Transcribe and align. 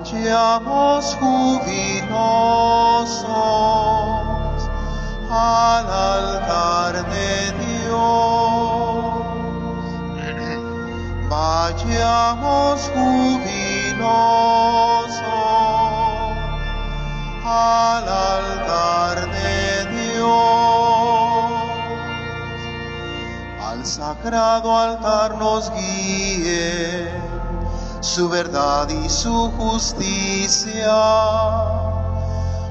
Vayamos 0.00 1.14
jubilosos 1.16 2.08
al 5.30 5.86
altar 5.86 7.04
de 7.10 7.52
Dios. 7.60 8.00
Vayamos 11.28 12.80
jubilosos 12.94 14.00
al 17.44 18.08
altar 18.08 19.16
de 19.32 19.84
Dios. 20.00 20.30
Al 23.68 23.84
sagrado 23.84 24.78
altar 24.78 25.36
nos 25.36 25.70
guíe 25.72 27.39
su 28.00 28.28
verdad 28.28 28.88
y 28.88 29.08
su 29.08 29.50
justicia, 29.52 30.90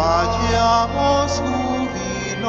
Vayamos 0.00 1.32
jubilosos 1.40 2.40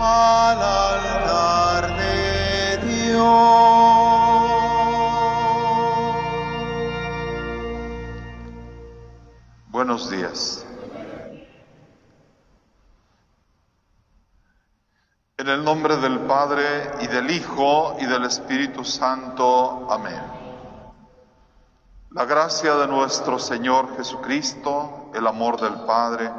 al 0.00 0.62
altar 0.62 1.96
de 1.98 2.78
Dios. 2.86 3.93
Buenos 9.86 10.08
días. 10.08 10.64
En 15.36 15.46
el 15.46 15.62
nombre 15.62 15.98
del 15.98 16.20
Padre 16.20 16.64
y 17.02 17.06
del 17.06 17.30
Hijo 17.30 17.94
y 18.00 18.06
del 18.06 18.24
Espíritu 18.24 18.82
Santo. 18.82 19.86
Amén. 19.90 20.22
La 22.12 22.24
gracia 22.24 22.76
de 22.76 22.86
nuestro 22.86 23.38
Señor 23.38 23.94
Jesucristo, 23.98 25.10
el 25.14 25.26
amor 25.26 25.60
del 25.60 25.74
Padre 25.84 26.30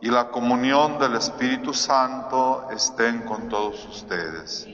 y 0.00 0.08
la 0.08 0.28
comunión 0.28 1.00
del 1.00 1.16
Espíritu 1.16 1.74
Santo 1.74 2.68
estén 2.70 3.22
con 3.22 3.48
todos 3.48 3.84
ustedes. 3.86 4.68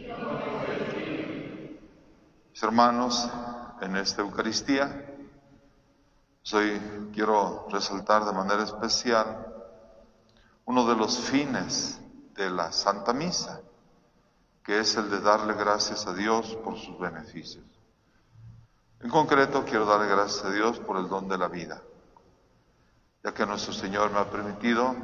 Mis 2.51 2.63
hermanos, 2.63 3.31
en 3.81 3.97
esta 3.97 4.21
Eucaristía, 4.21 5.12
Hoy 6.51 7.11
quiero 7.15 7.67
resaltar 7.71 8.25
de 8.25 8.33
manera 8.33 8.65
especial 8.65 9.47
uno 10.65 10.87
de 10.87 10.97
los 10.97 11.17
fines 11.19 12.01
de 12.35 12.51
la 12.51 12.73
Santa 12.73 13.13
Misa, 13.13 13.61
que 14.65 14.81
es 14.81 14.97
el 14.97 15.09
de 15.09 15.21
darle 15.21 15.55
gracias 15.55 16.07
a 16.07 16.13
Dios 16.13 16.57
por 16.57 16.79
sus 16.79 16.99
beneficios. 16.99 17.65
En 19.01 19.09
concreto, 19.09 19.65
quiero 19.65 19.87
darle 19.87 20.09
gracias 20.09 20.45
a 20.45 20.51
Dios 20.51 20.79
por 20.81 20.97
el 20.97 21.09
don 21.09 21.29
de 21.29 21.39
la 21.39 21.49
vida, 21.49 21.81
ya 23.23 23.33
que 23.33 23.47
nuestro 23.47 23.73
Señor 23.73 24.11
me 24.11 24.19
ha 24.19 24.29
permitido 24.29 24.95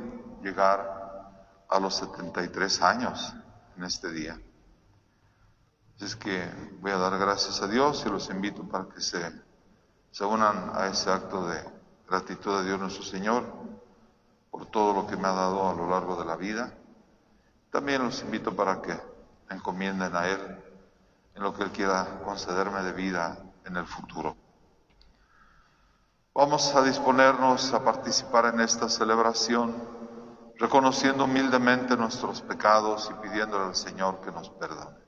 llegar 0.43 1.65
a 1.69 1.81
los 1.81 1.95
73 1.95 2.83
años 2.83 3.33
en 3.77 3.85
este 3.85 4.11
día. 4.11 4.39
Así 5.97 6.05
es 6.05 6.17
que 6.17 6.51
voy 6.81 6.91
a 6.91 6.99
dar 6.99 7.17
gracias 7.19 7.63
a 7.63 7.69
Dios 7.69 8.05
y 8.05 8.11
los 8.11 8.29
invito 8.29 8.69
para 8.69 8.89
que 8.89 9.01
se 9.01 9.48
se 10.11 10.25
unan 10.25 10.73
a 10.75 10.87
ese 10.87 11.11
acto 11.11 11.47
de 11.47 11.63
gratitud 12.09 12.57
a 12.57 12.63
Dios 12.63 12.81
nuestro 12.81 13.05
Señor 13.05 13.45
por 14.51 14.67
todo 14.67 14.93
lo 14.93 15.07
que 15.07 15.17
me 15.17 15.29
ha 15.29 15.33
dado 15.33 15.69
a 15.69 15.75
lo 15.75 15.89
largo 15.89 16.17
de 16.17 16.25
la 16.25 16.37
vida. 16.37 16.73
También 17.71 18.03
los 18.03 18.23
invito 18.23 18.57
para 18.57 18.81
que 18.81 18.99
encomienden 19.51 20.15
a 20.17 20.29
Él 20.29 20.41
en 21.35 21.43
lo 21.43 21.55
que 21.55 21.63
Él 21.63 21.71
quiera 21.71 22.21
concederme 22.25 22.83
de 22.83 22.93
vida 22.93 23.39
en 23.65 23.77
el 23.77 23.87
futuro. 23.87 24.37
Vamos 26.35 26.75
a 26.75 26.83
disponernos 26.83 27.75
a 27.75 27.85
participar 27.85 28.47
en 28.47 28.61
esta 28.61 28.89
celebración, 28.89 29.75
reconociendo 30.57 31.25
humildemente 31.25 31.97
nuestros 31.97 32.43
pecados 32.43 33.11
y 33.11 33.15
pidiéndole 33.23 33.67
al 33.67 33.77
Señor 33.77 34.21
que 34.21 34.31
nos 34.31 34.49
perdone. 34.51 35.08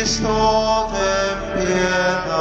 Cristo, 0.00 0.88
ten 0.92 1.36
piedad. 1.60 2.32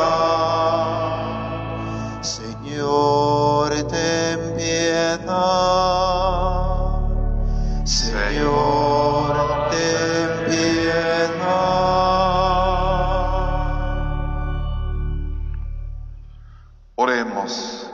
Señor, 2.22 3.74
ten 3.90 4.56
piedad. 4.56 5.28
Señor, 7.84 9.36
ten 9.72 10.46
piedad. 10.46 11.30
Oremos. 16.96 17.92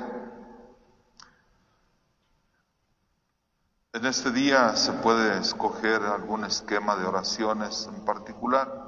En 3.94 4.06
este 4.06 4.30
día 4.32 4.76
se 4.76 4.92
puede 4.92 5.40
escoger 5.40 6.04
algún 6.04 6.46
esquema 6.46 6.96
de 6.98 7.08
oraciones 7.08 7.90
en 7.92 8.06
particular, 8.06 8.85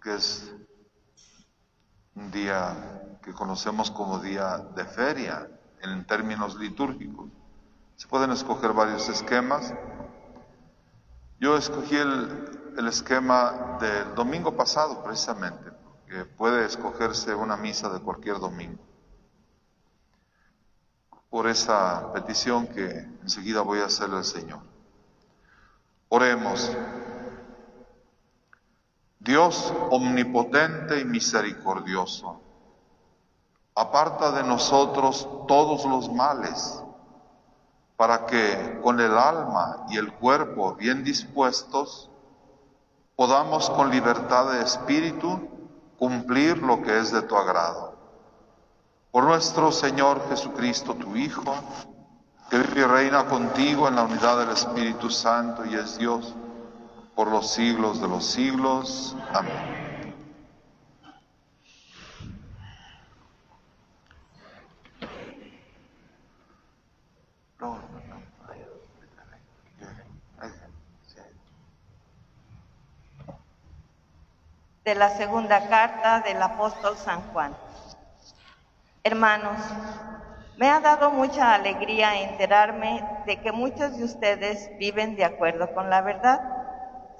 porque 0.00 0.16
es 0.16 0.50
un 2.14 2.30
día 2.30 3.18
que 3.22 3.34
conocemos 3.34 3.90
como 3.90 4.18
día 4.18 4.56
de 4.74 4.86
feria 4.86 5.46
en 5.82 6.06
términos 6.06 6.54
litúrgicos. 6.54 7.28
Se 7.96 8.08
pueden 8.08 8.30
escoger 8.30 8.72
varios 8.72 9.10
esquemas. 9.10 9.74
Yo 11.38 11.54
escogí 11.54 11.96
el, 11.96 12.72
el 12.78 12.88
esquema 12.88 13.76
del 13.78 14.14
domingo 14.14 14.56
pasado, 14.56 15.04
precisamente, 15.04 15.70
que 16.08 16.24
puede 16.24 16.64
escogerse 16.64 17.34
una 17.34 17.58
misa 17.58 17.90
de 17.90 18.00
cualquier 18.00 18.38
domingo. 18.38 18.82
Por 21.28 21.46
esa 21.46 22.10
petición 22.14 22.68
que 22.68 23.06
enseguida 23.20 23.60
voy 23.60 23.80
a 23.80 23.84
hacerle 23.84 24.16
al 24.16 24.24
Señor. 24.24 24.60
Oremos. 26.08 26.74
Dios 29.22 29.70
omnipotente 29.90 30.98
y 30.98 31.04
misericordioso, 31.04 32.40
aparta 33.74 34.32
de 34.32 34.42
nosotros 34.42 35.28
todos 35.46 35.84
los 35.84 36.10
males, 36.10 36.82
para 37.98 38.24
que 38.24 38.80
con 38.82 38.98
el 38.98 39.18
alma 39.18 39.84
y 39.90 39.98
el 39.98 40.10
cuerpo 40.14 40.74
bien 40.74 41.04
dispuestos 41.04 42.08
podamos 43.14 43.68
con 43.68 43.90
libertad 43.90 44.52
de 44.52 44.62
espíritu 44.62 45.50
cumplir 45.98 46.56
lo 46.62 46.80
que 46.80 46.98
es 46.98 47.12
de 47.12 47.20
tu 47.20 47.36
agrado. 47.36 47.94
Por 49.10 49.24
nuestro 49.24 49.70
Señor 49.70 50.26
Jesucristo, 50.30 50.94
tu 50.94 51.14
Hijo, 51.14 51.54
que 52.48 52.56
vive 52.56 52.80
y 52.80 52.84
reina 52.84 53.26
contigo 53.26 53.86
en 53.86 53.96
la 53.96 54.04
unidad 54.04 54.38
del 54.38 54.48
Espíritu 54.48 55.10
Santo 55.10 55.66
y 55.66 55.74
es 55.74 55.98
Dios 55.98 56.34
por 57.14 57.28
los 57.28 57.52
siglos 57.52 58.00
de 58.00 58.08
los 58.08 58.24
siglos. 58.24 59.16
Amén. 59.32 59.80
De 74.84 74.94
la 74.94 75.10
segunda 75.16 75.68
carta 75.68 76.20
del 76.20 76.42
apóstol 76.42 76.96
San 76.96 77.20
Juan. 77.32 77.54
Hermanos, 79.04 79.60
me 80.56 80.68
ha 80.68 80.80
dado 80.80 81.10
mucha 81.10 81.54
alegría 81.54 82.22
enterarme 82.22 83.02
de 83.24 83.40
que 83.40 83.52
muchos 83.52 83.96
de 83.96 84.04
ustedes 84.04 84.70
viven 84.78 85.16
de 85.16 85.24
acuerdo 85.24 85.72
con 85.74 85.88
la 85.90 86.02
verdad 86.02 86.59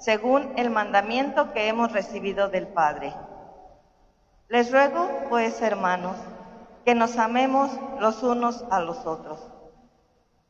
según 0.01 0.51
el 0.55 0.71
mandamiento 0.71 1.53
que 1.53 1.67
hemos 1.67 1.91
recibido 1.91 2.49
del 2.49 2.65
Padre. 2.65 3.13
Les 4.49 4.71
ruego, 4.71 5.07
pues, 5.29 5.61
hermanos, 5.61 6.15
que 6.83 6.95
nos 6.95 7.19
amemos 7.19 7.69
los 7.99 8.23
unos 8.23 8.65
a 8.71 8.79
los 8.79 9.05
otros. 9.05 9.39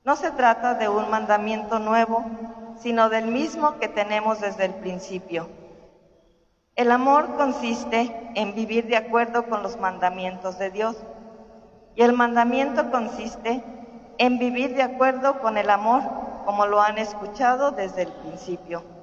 No 0.06 0.16
se 0.16 0.32
trata 0.32 0.76
de 0.76 0.88
un 0.88 1.10
mandamiento 1.10 1.80
nuevo, 1.80 2.24
sino 2.80 3.10
del 3.10 3.26
mismo 3.28 3.78
que 3.78 3.90
tenemos 3.90 4.40
desde 4.40 4.66
el 4.66 4.74
principio. 4.76 5.50
El 6.78 6.90
amor 6.90 7.36
consiste 7.36 8.32
en 8.36 8.56
vivir 8.56 8.88
de 8.88 8.96
acuerdo 8.96 9.48
con 9.48 9.64
los 9.64 9.78
mandamientos 9.78 10.58
de 10.60 10.70
Dios 10.70 10.96
y 11.96 12.04
el 12.04 12.14
mandamiento 12.14 12.90
consiste 12.90 13.62
en 14.18 14.40
vivir 14.40 14.76
de 14.76 14.84
acuerdo 14.84 15.42
con 15.42 15.58
el 15.58 15.70
amor 15.70 16.04
como 16.46 16.66
lo 16.68 16.80
han 16.82 16.98
escuchado 16.98 17.72
desde 17.72 18.04
el 18.04 18.12
principio. 18.14 19.01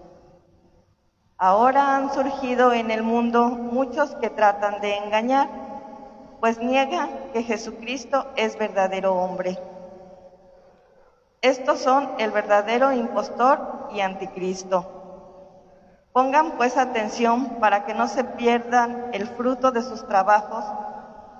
Ahora 1.40 1.94
han 1.96 2.12
surgido 2.12 2.72
en 2.72 2.90
el 2.90 3.04
mundo 3.04 3.46
muchos 3.50 4.12
que 4.16 4.28
tratan 4.28 4.80
de 4.80 4.96
engañar, 4.96 5.48
pues 6.40 6.58
niegan 6.58 7.08
que 7.32 7.44
Jesucristo 7.44 8.26
es 8.34 8.58
verdadero 8.58 9.14
hombre. 9.14 9.56
Estos 11.40 11.78
son 11.78 12.10
el 12.18 12.32
verdadero 12.32 12.92
impostor 12.92 13.88
y 13.92 14.00
anticristo. 14.00 14.84
Pongan 16.12 16.56
pues 16.56 16.76
atención 16.76 17.60
para 17.60 17.84
que 17.86 17.94
no 17.94 18.08
se 18.08 18.24
pierdan 18.24 19.10
el 19.12 19.28
fruto 19.28 19.70
de 19.70 19.82
sus 19.82 20.08
trabajos 20.08 20.64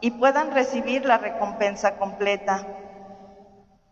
y 0.00 0.12
puedan 0.12 0.52
recibir 0.52 1.04
la 1.04 1.18
recompensa 1.18 1.96
completa. 1.98 2.64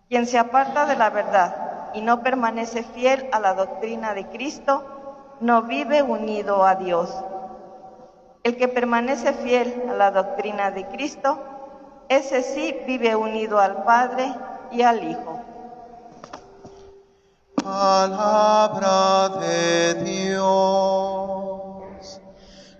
Quien 0.08 0.28
se 0.28 0.38
aparta 0.38 0.86
de 0.86 0.94
la 0.94 1.10
verdad 1.10 1.90
y 1.94 2.00
no 2.00 2.22
permanece 2.22 2.84
fiel 2.84 3.28
a 3.32 3.40
la 3.40 3.54
doctrina 3.54 4.14
de 4.14 4.28
Cristo, 4.28 4.95
no 5.40 5.62
vive 5.62 6.02
unido 6.02 6.64
a 6.64 6.74
Dios. 6.76 7.14
El 8.42 8.56
que 8.56 8.68
permanece 8.68 9.32
fiel 9.32 9.84
a 9.90 9.94
la 9.94 10.10
doctrina 10.10 10.70
de 10.70 10.86
Cristo, 10.86 11.38
ese 12.08 12.42
sí 12.42 12.76
vive 12.86 13.16
unido 13.16 13.58
al 13.58 13.82
Padre 13.84 14.32
y 14.70 14.82
al 14.82 15.02
Hijo. 15.02 15.40
Palabra 17.62 19.28
de 19.40 19.94
Dios, 20.04 20.46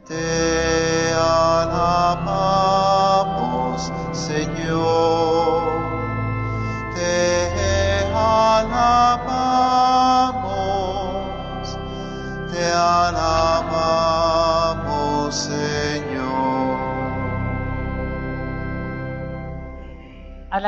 te 0.07 1.13
alabamos, 1.13 2.33
Señor, 4.13 5.16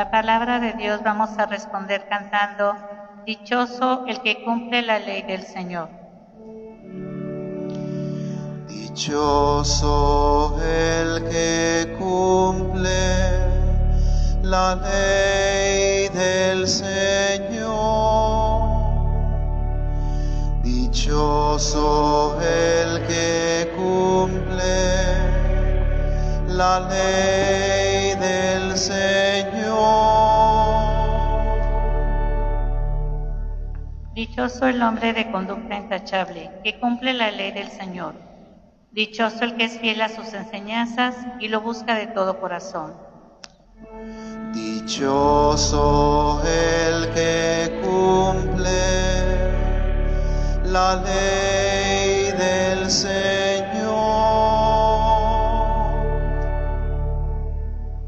la 0.09 0.21
palabra 0.23 0.59
de 0.59 0.73
Dios 0.73 1.03
vamos 1.03 1.37
a 1.37 1.45
responder 1.45 2.07
cantando, 2.09 2.73
Dichoso 3.27 4.05
el 4.07 4.19
que 4.21 4.43
cumple 4.43 4.81
la 4.81 4.97
ley 4.97 5.21
del 5.21 5.43
Señor. 5.43 5.87
Dichoso 8.67 10.59
el 10.63 11.29
que 11.29 11.95
cumple 11.99 12.89
la 14.41 14.77
ley 14.77 16.09
del 16.09 16.67
Señor. 16.67 17.69
Dichoso 20.63 22.35
el 22.41 23.05
que 23.05 23.71
cumple 23.77 25.05
la 26.47 26.79
ley 26.79 28.15
del 28.15 28.75
Señor. 28.75 29.28
Dichoso 34.19 34.67
el 34.67 34.83
hombre 34.83 35.13
de 35.13 35.31
conducta 35.31 35.77
intachable, 35.77 36.51
que 36.61 36.77
cumple 36.77 37.13
la 37.13 37.31
ley 37.31 37.53
del 37.53 37.69
Señor. 37.69 38.15
Dichoso 38.91 39.45
el 39.45 39.55
que 39.55 39.63
es 39.63 39.79
fiel 39.79 40.01
a 40.01 40.09
sus 40.09 40.33
enseñanzas 40.33 41.15
y 41.39 41.47
lo 41.47 41.61
busca 41.61 41.95
de 41.95 42.07
todo 42.07 42.37
corazón. 42.41 42.97
Dichoso 44.51 46.41
el 46.43 47.13
que 47.13 47.79
cumple 47.81 48.73
la 50.65 50.97
ley 50.97 52.33
del 52.33 52.91
Señor. 52.91 53.87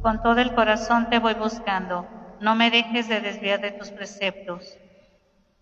Con 0.01 0.22
todo 0.22 0.41
el 0.41 0.53
corazón 0.56 1.10
te 1.10 1.20
voy 1.20 1.36
buscando, 1.36 2.06
no 2.41 2.56
me 2.56 2.70
dejes 2.70 3.08
de 3.08 3.22
desviar 3.22 3.62
de 3.62 3.72
tus 3.72 3.91
preceptos. 3.91 4.81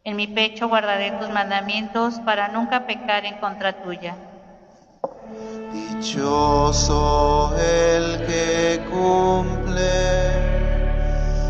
En 0.06 0.16
mi 0.16 0.28
pecho 0.28 0.70
guardaré 0.70 1.12
tus 1.12 1.30
mandamientos 1.30 2.20
para 2.22 2.48
nunca 2.48 2.86
pecar 2.86 3.26
en 3.26 3.36
contra 3.36 3.84
tuya. 3.84 4.16
Dichoso 5.74 7.54
el 7.58 8.26
que 8.26 8.80
cumple 8.90 10.50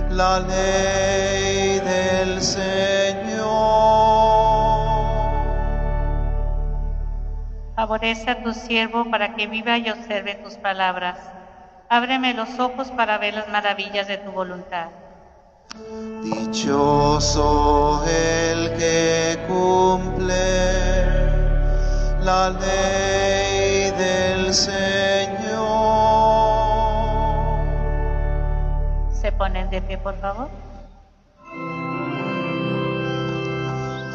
la 0.10 0.40
ley 0.40 1.80
del 1.80 2.42
Señor. 2.42 3.40
Favorece 7.76 8.32
a 8.32 8.44
tu 8.44 8.54
siervo 8.54 9.10
para 9.12 9.36
que 9.36 9.48
viva 9.48 9.78
y 9.78 9.90
observe 9.90 10.36
tus 10.36 10.56
palabras. 10.56 11.18
Ábreme 11.88 12.34
los 12.34 12.60
ojos 12.60 12.92
para 12.92 13.20
ver 13.20 13.36
las 13.36 13.48
maravillas 13.48 14.08
de 14.08 14.18
tu 14.18 14.32
voluntad. 14.32 14.90
Dichoso 16.24 18.04
el 18.06 18.76
que 18.78 19.40
cumple 19.48 21.06
la 22.22 22.50
ley 22.50 23.92
del 23.92 24.54
Señor. 24.54 24.80
Se 29.12 29.32
ponen 29.32 29.70
de 29.70 29.82
pie, 29.82 29.98
por 30.00 30.16
favor. 30.20 30.50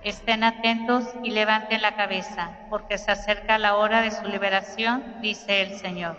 Estén 0.06 0.44
atentos 0.44 1.04
y 1.24 1.32
levanten 1.32 1.82
la 1.82 1.96
cabeza, 1.96 2.52
porque 2.70 2.98
se 2.98 3.12
acerca 3.12 3.58
la 3.58 3.76
hora 3.76 4.02
de 4.02 4.12
su 4.12 4.28
liberación, 4.28 5.16
dice 5.22 5.62
el 5.62 5.80
Señor. 5.80 6.18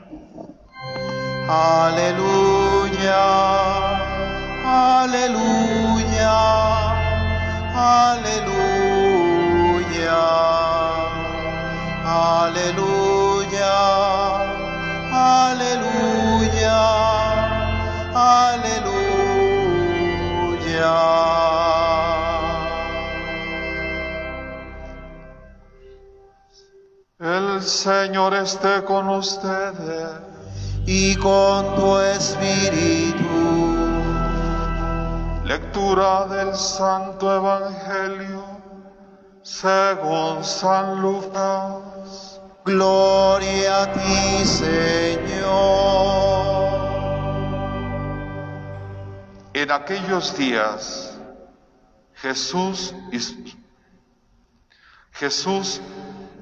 Aleluya, 1.49 3.23
aleluya, 4.65 6.33
aleluya, 7.75 8.67
aleluya, 12.45 13.77
aleluya, 15.13 16.81
aleluya. 18.15 18.87
El 27.19 27.63
Señor 27.63 28.35
esté 28.35 28.85
con 28.85 29.09
ustedes. 29.09 30.27
y 30.87 31.17
con 31.17 31.75
tu 31.75 31.99
espíritu. 31.99 33.27
Lectura 35.45 36.27
del 36.27 36.55
Santo 36.55 37.35
Evangelio 37.35 38.45
según 39.43 40.45
San 40.45 41.01
Lucas. 41.03 41.96
Gloria 42.67 43.83
a 43.83 43.93
ti, 43.93 44.45
Señor. 44.45 45.87
En 49.55 49.71
aquellos 49.71 50.37
días, 50.37 51.17
Jesús, 52.15 52.93
Jesús 55.13 55.81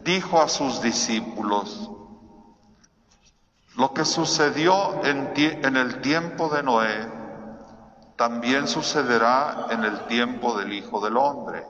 dijo 0.02 0.40
a 0.40 0.48
sus 0.48 0.80
discípulos, 0.80 1.90
lo 3.76 3.92
que 3.92 4.06
sucedió 4.06 5.04
en, 5.04 5.30
en, 5.36 5.76
el 5.76 6.00
tiempo 6.00 6.48
de 6.48 6.62
Noé, 6.62 7.06
también 8.16 8.66
sucederá 8.66 9.66
en 9.68 9.84
el 9.84 10.06
tiempo 10.06 10.56
del 10.56 10.72
Hijo 10.72 11.04
del 11.04 11.18
Hombre. 11.18 11.66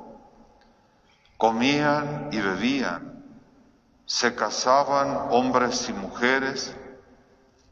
Comían 1.36 2.28
y 2.30 2.38
bebían, 2.38 3.13
se 4.06 4.34
casaban 4.34 5.28
hombres 5.30 5.88
y 5.88 5.92
mujeres, 5.92 6.74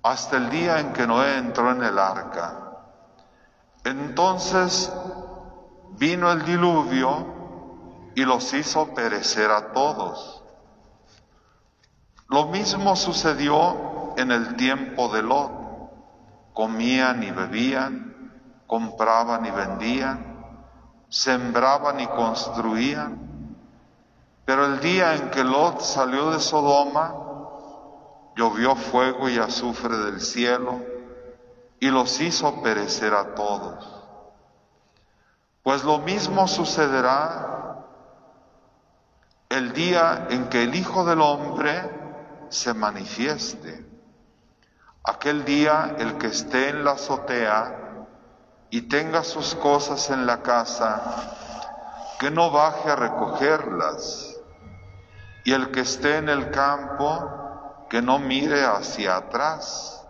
hasta 0.02 0.36
el 0.36 0.50
día 0.50 0.80
en 0.80 0.92
que 0.92 1.06
Noé 1.06 1.38
entró 1.38 1.70
en 1.70 1.82
el 1.82 1.98
arca. 1.98 2.62
Entonces 3.84 4.92
vino 5.98 6.30
el 6.32 6.44
diluvio 6.44 7.26
y 8.14 8.24
los 8.24 8.52
hizo 8.52 8.94
perecer 8.94 9.50
a 9.50 9.72
todos. 9.72 10.42
Lo 12.28 12.46
mismo 12.46 12.96
sucedió 12.96 14.14
en 14.16 14.30
el 14.30 14.56
tiempo 14.56 15.08
de 15.08 15.22
Lot. 15.22 15.52
Comían 16.54 17.22
y 17.22 17.30
bebían, 17.30 18.32
compraban 18.66 19.44
y 19.46 19.50
vendían, 19.50 20.44
sembraban 21.08 22.00
y 22.00 22.06
construían. 22.06 23.31
Día 24.82 25.14
en 25.14 25.30
que 25.30 25.44
Lot 25.44 25.80
salió 25.80 26.32
de 26.32 26.40
Sodoma, 26.40 27.14
llovió 28.34 28.74
fuego 28.74 29.28
y 29.28 29.38
azufre 29.38 29.96
del 29.96 30.20
cielo 30.20 30.80
y 31.78 31.88
los 31.88 32.20
hizo 32.20 32.62
perecer 32.62 33.14
a 33.14 33.34
todos. 33.34 34.02
Pues 35.62 35.84
lo 35.84 35.98
mismo 35.98 36.48
sucederá 36.48 37.86
el 39.48 39.72
día 39.72 40.26
en 40.30 40.48
que 40.48 40.64
el 40.64 40.74
Hijo 40.74 41.04
del 41.04 41.20
Hombre 41.20 42.46
se 42.48 42.74
manifieste. 42.74 43.86
Aquel 45.04 45.44
día 45.44 45.94
el 45.98 46.18
que 46.18 46.26
esté 46.28 46.70
en 46.70 46.84
la 46.84 46.92
azotea 46.92 48.06
y 48.70 48.82
tenga 48.82 49.22
sus 49.22 49.54
cosas 49.54 50.10
en 50.10 50.26
la 50.26 50.42
casa, 50.42 52.16
que 52.18 52.30
no 52.32 52.50
baje 52.50 52.90
a 52.90 52.96
recogerlas. 52.96 54.31
Y 55.44 55.52
el 55.52 55.70
que 55.70 55.80
esté 55.80 56.18
en 56.18 56.28
el 56.28 56.50
campo, 56.50 57.86
que 57.90 58.00
no 58.00 58.18
mire 58.18 58.64
hacia 58.64 59.16
atrás. 59.16 60.06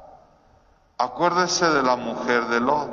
Acuérdese 0.99 1.71
de 1.71 1.83
la 1.83 1.97
mujer 1.97 2.47
de 2.47 2.61
Lot. 2.61 2.91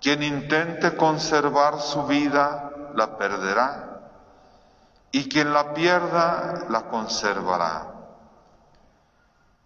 Quien 0.00 0.22
intente 0.22 0.96
conservar 0.96 1.80
su 1.80 2.04
vida, 2.04 2.70
la 2.94 3.16
perderá 3.16 3.88
y 5.10 5.28
quien 5.28 5.52
la 5.52 5.72
pierda 5.72 6.66
la 6.68 6.82
conservará. 6.82 7.94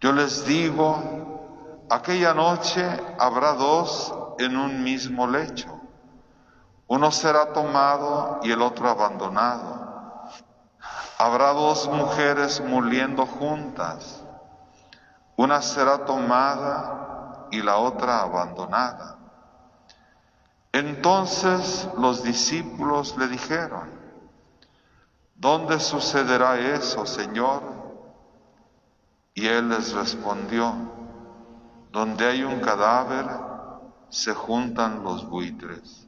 Yo 0.00 0.12
les 0.12 0.44
digo, 0.46 1.86
aquella 1.90 2.34
noche 2.34 2.84
habrá 3.18 3.52
dos 3.54 4.14
en 4.38 4.56
un 4.56 4.82
mismo 4.82 5.26
lecho. 5.26 5.68
Uno 6.88 7.10
será 7.10 7.52
tomado 7.52 8.40
y 8.42 8.52
el 8.52 8.60
otro 8.62 8.88
abandonado. 8.88 9.81
Habrá 11.24 11.52
dos 11.52 11.88
mujeres 11.88 12.60
muriendo 12.60 13.24
juntas. 13.24 14.24
Una 15.36 15.62
será 15.62 16.04
tomada 16.04 17.46
y 17.52 17.62
la 17.62 17.76
otra 17.76 18.22
abandonada. 18.22 19.18
Entonces 20.72 21.88
los 21.96 22.24
discípulos 22.24 23.16
le 23.16 23.28
dijeron, 23.28 23.88
¿Dónde 25.36 25.78
sucederá 25.78 26.58
eso, 26.58 27.06
Señor? 27.06 27.62
Y 29.32 29.46
él 29.46 29.68
les 29.68 29.92
respondió, 29.92 30.74
donde 31.92 32.26
hay 32.26 32.42
un 32.42 32.58
cadáver, 32.58 33.26
se 34.08 34.34
juntan 34.34 35.04
los 35.04 35.28
buitres. 35.28 36.01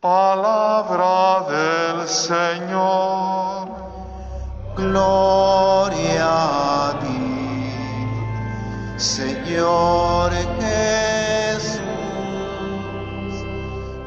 Palabra 0.00 1.44
del 1.48 2.06
Señor. 2.06 3.68
Gloria 4.76 6.88
a 6.88 6.98
ti, 7.00 7.70
Señor 8.98 10.32
Jesús. 10.60 11.80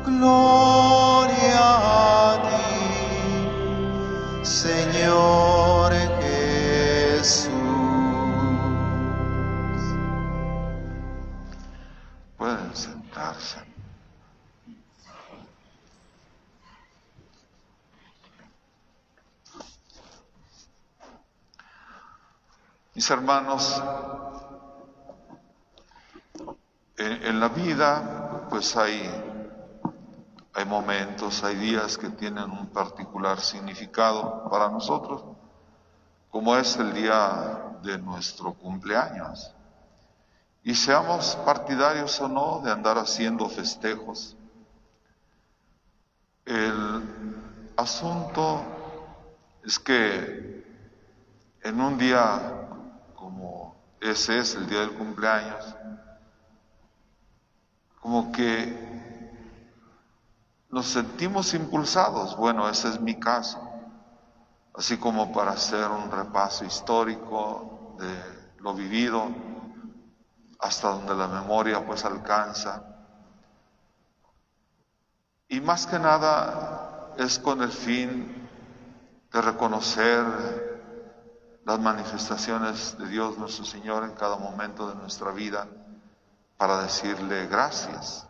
Gloria 0.05 1.57
a 1.57 2.39
ti. 2.43 4.45
Señor 4.45 5.91
Jesús. 6.21 7.49
Pueden 12.37 12.75
sentarse. 12.75 13.78
Mis 22.99 23.09
hermanos, 23.11 23.81
en, 26.97 27.39
la 27.39 27.47
vida 27.47 28.45
pues 28.49 28.75
hay 28.75 29.09
hay 30.53 30.65
momentos, 30.65 31.41
hay 31.45 31.55
días 31.55 31.97
que 31.97 32.09
tienen 32.09 32.51
un 32.51 32.67
particular 32.67 33.39
significado 33.39 34.49
para 34.49 34.67
nosotros, 34.67 35.23
como 36.29 36.57
es 36.57 36.75
el 36.75 36.93
día 36.93 37.77
de 37.83 37.97
nuestro 37.99 38.53
cumpleaños. 38.53 39.55
Y 40.63 40.75
seamos 40.75 41.37
partidarios 41.45 42.19
o 42.19 42.27
no 42.27 42.59
de 42.65 42.69
andar 42.69 42.97
haciendo 42.97 43.47
festejos. 43.47 44.35
El 46.43 47.71
asunto 47.77 48.61
es 49.63 49.79
que 49.79 50.65
en 51.63 51.79
un 51.79 51.97
día 51.97 52.65
ese 54.01 54.39
es 54.39 54.55
el 54.55 54.67
día 54.67 54.79
del 54.79 54.93
cumpleaños, 54.93 55.75
como 57.99 58.31
que 58.31 58.89
nos 60.69 60.85
sentimos 60.85 61.53
impulsados, 61.53 62.37
bueno, 62.37 62.69
ese 62.69 62.89
es 62.89 63.01
mi 63.01 63.19
caso, 63.19 63.59
así 64.75 64.97
como 64.97 65.31
para 65.31 65.51
hacer 65.51 65.89
un 65.89 66.11
repaso 66.11 66.63
histórico 66.63 67.95
de 67.99 68.39
lo 68.59 68.73
vivido 68.73 69.27
hasta 70.59 70.89
donde 70.89 71.15
la 71.15 71.27
memoria 71.27 71.85
pues 71.85 72.05
alcanza. 72.05 72.83
Y 75.47 75.61
más 75.61 75.87
que 75.87 75.97
nada 75.97 77.15
es 77.17 77.39
con 77.39 77.61
el 77.61 77.71
fin 77.71 78.47
de 79.31 79.41
reconocer 79.41 80.68
las 81.69 81.79
manifestaciones 81.79 82.97
de 82.97 83.07
Dios 83.07 83.37
nuestro 83.37 83.63
Señor 83.63 84.03
en 84.03 84.15
cada 84.15 84.37
momento 84.37 84.89
de 84.89 84.95
nuestra 84.95 85.29
vida 85.29 85.67
para 86.57 86.81
decirle 86.81 87.45
gracias 87.45 88.27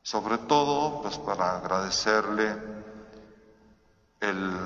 sobre 0.00 0.38
todo 0.38 1.02
pues 1.02 1.18
para 1.18 1.56
agradecerle 1.56 2.56
el 4.20 4.56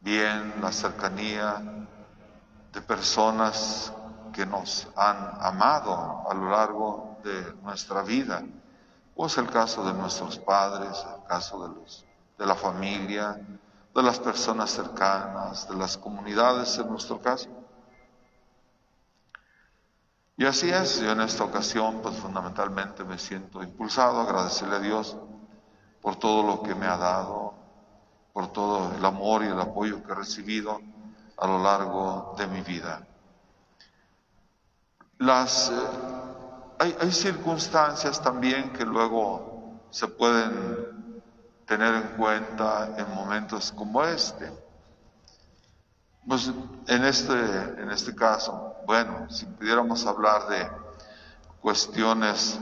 bien, 0.00 0.52
la 0.60 0.72
cercanía 0.72 1.86
de 2.70 2.82
personas 2.82 3.90
que 4.34 4.44
nos 4.44 4.86
han 4.96 5.38
amado 5.40 6.28
a 6.28 6.34
lo 6.34 6.50
largo 6.50 7.18
de 7.24 7.54
nuestra 7.62 8.02
vida. 8.02 8.42
O 9.16 9.24
es 9.24 9.38
el 9.38 9.48
caso 9.48 9.82
de 9.86 9.94
nuestros 9.94 10.38
padres, 10.38 11.02
el 11.16 11.26
caso 11.26 11.66
de, 11.66 11.74
los, 11.74 12.04
de 12.36 12.44
la 12.44 12.56
familia, 12.56 13.40
de 13.94 14.02
las 14.02 14.18
personas 14.18 14.70
cercanas, 14.70 15.68
de 15.68 15.76
las 15.76 15.96
comunidades 15.96 16.76
en 16.78 16.88
nuestro 16.88 17.20
caso. 17.20 17.48
Y 20.36 20.44
así 20.44 20.68
es, 20.68 21.00
yo 21.00 21.12
en 21.12 21.20
esta 21.20 21.44
ocasión 21.44 22.00
pues 22.02 22.16
fundamentalmente 22.16 23.04
me 23.04 23.18
siento 23.18 23.62
impulsado 23.62 24.18
a 24.18 24.24
agradecerle 24.24 24.76
a 24.76 24.80
Dios 24.80 25.16
por 26.02 26.16
todo 26.16 26.42
lo 26.42 26.62
que 26.62 26.74
me 26.74 26.86
ha 26.86 26.96
dado, 26.96 27.54
por 28.32 28.52
todo 28.52 28.92
el 28.96 29.04
amor 29.04 29.44
y 29.44 29.46
el 29.46 29.60
apoyo 29.60 30.02
que 30.02 30.10
he 30.10 30.16
recibido 30.16 30.80
a 31.36 31.46
lo 31.46 31.62
largo 31.62 32.34
de 32.36 32.48
mi 32.48 32.62
vida. 32.62 33.06
Las, 35.18 35.70
eh, 35.70 35.74
hay, 36.80 36.96
hay 37.00 37.12
circunstancias 37.12 38.20
también 38.20 38.72
que 38.72 38.84
luego 38.84 39.78
se 39.90 40.08
pueden 40.08 41.13
tener 41.66 41.94
en 41.94 42.08
cuenta 42.16 42.94
en 42.96 43.14
momentos 43.14 43.72
como 43.72 44.04
este. 44.04 44.52
Pues 46.26 46.50
en 46.86 47.04
este, 47.04 47.32
en 47.32 47.90
este 47.90 48.14
caso, 48.14 48.76
bueno, 48.86 49.28
si 49.30 49.44
pudiéramos 49.46 50.06
hablar 50.06 50.48
de 50.48 50.70
cuestiones 51.60 52.58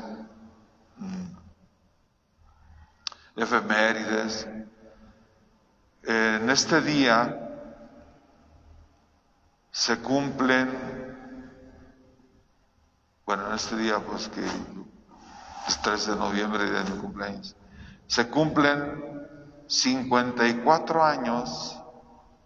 mm, 0.96 1.36
efemérides, 3.36 4.48
en 6.04 6.50
este 6.50 6.80
día 6.80 7.48
se 9.70 9.98
cumplen, 10.00 10.68
bueno, 13.24 13.46
en 13.48 13.54
este 13.54 13.76
día 13.76 14.00
pues 14.00 14.28
que 14.28 14.44
es 14.44 15.80
3 15.82 16.06
de 16.08 16.16
noviembre 16.16 16.68
de 16.68 16.84
mi 16.90 16.98
cumpleaños, 16.98 17.56
se 18.12 18.28
cumplen 18.28 19.26
54 19.66 21.02
años 21.02 21.80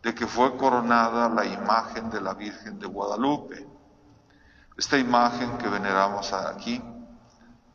de 0.01 0.15
que 0.15 0.25
fue 0.25 0.57
coronada 0.57 1.29
la 1.29 1.45
imagen 1.45 2.09
de 2.09 2.21
la 2.21 2.35
Virgen 2.35 2.79
de 2.79 2.87
Guadalupe. 2.87 3.67
Esta 4.79 4.97
imagen 4.97 5.59
que 5.59 5.69
veneramos 5.69 6.33
aquí 6.33 6.81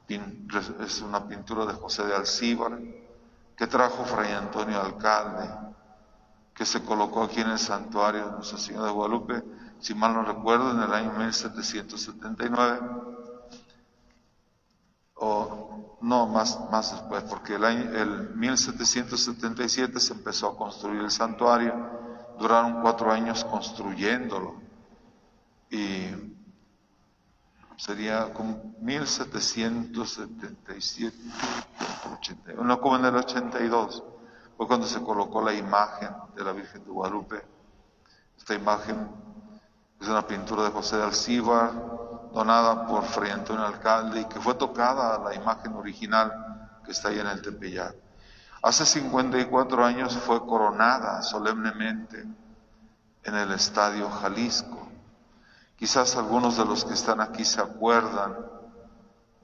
es 0.08 1.02
una 1.02 1.28
pintura 1.28 1.66
de 1.66 1.74
José 1.74 2.06
de 2.06 2.16
Alcíbar 2.16 2.80
que 3.58 3.68
trajo 3.68 4.06
Fray 4.06 4.32
Antonio 4.32 4.82
Alcalde, 4.82 5.50
que 6.54 6.64
se 6.64 6.86
colocó 6.86 7.24
aquí 7.24 7.42
en 7.42 7.50
el 7.50 7.60
santuario 7.60 8.26
de 8.26 8.32
Nuestra 8.32 8.58
Señora 8.58 8.86
de 8.86 8.94
Guadalupe, 8.94 9.44
si 9.82 9.94
mal 9.96 10.14
no 10.14 10.24
recuerdo, 10.24 10.72
en 10.72 10.82
el 10.82 10.94
año 10.94 11.12
1779 11.12 12.80
o 15.22 15.98
no, 16.02 16.26
más, 16.26 16.60
más 16.72 16.92
después, 16.92 17.24
porque 17.24 17.56
el 17.56 17.64
año 17.64 17.90
el 17.94 18.36
1777 18.36 20.00
se 20.00 20.14
empezó 20.14 20.50
a 20.50 20.58
construir 20.58 21.02
el 21.02 21.12
santuario, 21.12 21.76
duraron 22.40 22.82
cuatro 22.82 23.12
años 23.12 23.46
construyéndolo 23.46 24.56
y 25.70 26.08
sería 27.78 28.34
como 28.34 28.74
1777, 28.82 31.16
no 32.64 32.82
como 32.82 32.96
en 32.96 33.06
el 33.06 33.16
82, 33.16 34.04
fue 34.58 34.68
cuando 34.68 34.88
se 34.88 35.04
colocó 35.04 35.44
la 35.44 35.54
imagen 35.54 36.10
de 36.36 36.44
la 36.44 36.52
Virgen 36.52 36.84
de 36.84 36.90
Guadalupe. 36.90 37.46
Esta 38.38 38.56
imagen 38.56 39.08
es 40.00 40.08
una 40.08 40.26
pintura 40.26 40.64
de 40.64 40.72
José 40.72 40.98
de 40.98 41.04
Alcíbar, 41.04 41.74
donada 42.34 42.86
por 42.88 43.04
Fray 43.04 43.32
Antonio 43.32 43.66
Alcalde 43.66 44.22
y 44.22 44.26
que 44.26 44.40
fue 44.40 44.56
tocada 44.56 45.20
la 45.20 45.36
imagen 45.36 45.74
original 45.74 46.80
que 46.84 46.92
está 46.92 47.10
ahí 47.10 47.20
en 47.20 47.28
el 47.28 47.42
Tepeyac. 47.42 47.96
Hace 48.64 48.86
54 48.86 49.84
años 49.84 50.16
fue 50.18 50.46
coronada 50.46 51.22
solemnemente 51.24 52.26
en 53.24 53.36
el 53.36 53.52
Estadio 53.52 54.10
Jalisco. 54.10 54.88
Quizás 55.76 56.16
algunos 56.16 56.58
de 56.58 56.66
los 56.66 56.86
que 56.86 56.94
están 56.94 57.22
aquí 57.22 57.44
se 57.44 57.60
acuerdan 57.60 58.38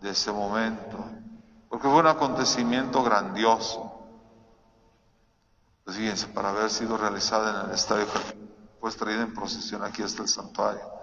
de 0.01 0.11
ese 0.11 0.31
momento, 0.31 1.03
porque 1.67 1.87
fue 1.87 1.99
un 1.99 2.07
acontecimiento 2.07 3.01
grandioso. 3.01 3.91
Pues 5.83 5.97
fíjense, 5.97 6.27
para 6.27 6.49
haber 6.49 6.69
sido 6.69 6.95
realizada 6.95 7.61
en 7.61 7.69
el 7.69 7.75
Estadio 7.75 8.05
Jalisco, 8.05 8.37
fue 8.79 8.91
traída 8.91 9.23
en 9.23 9.33
procesión 9.33 9.83
aquí 9.83 10.03
hasta 10.03 10.21
el 10.21 10.27
santuario. 10.27 10.96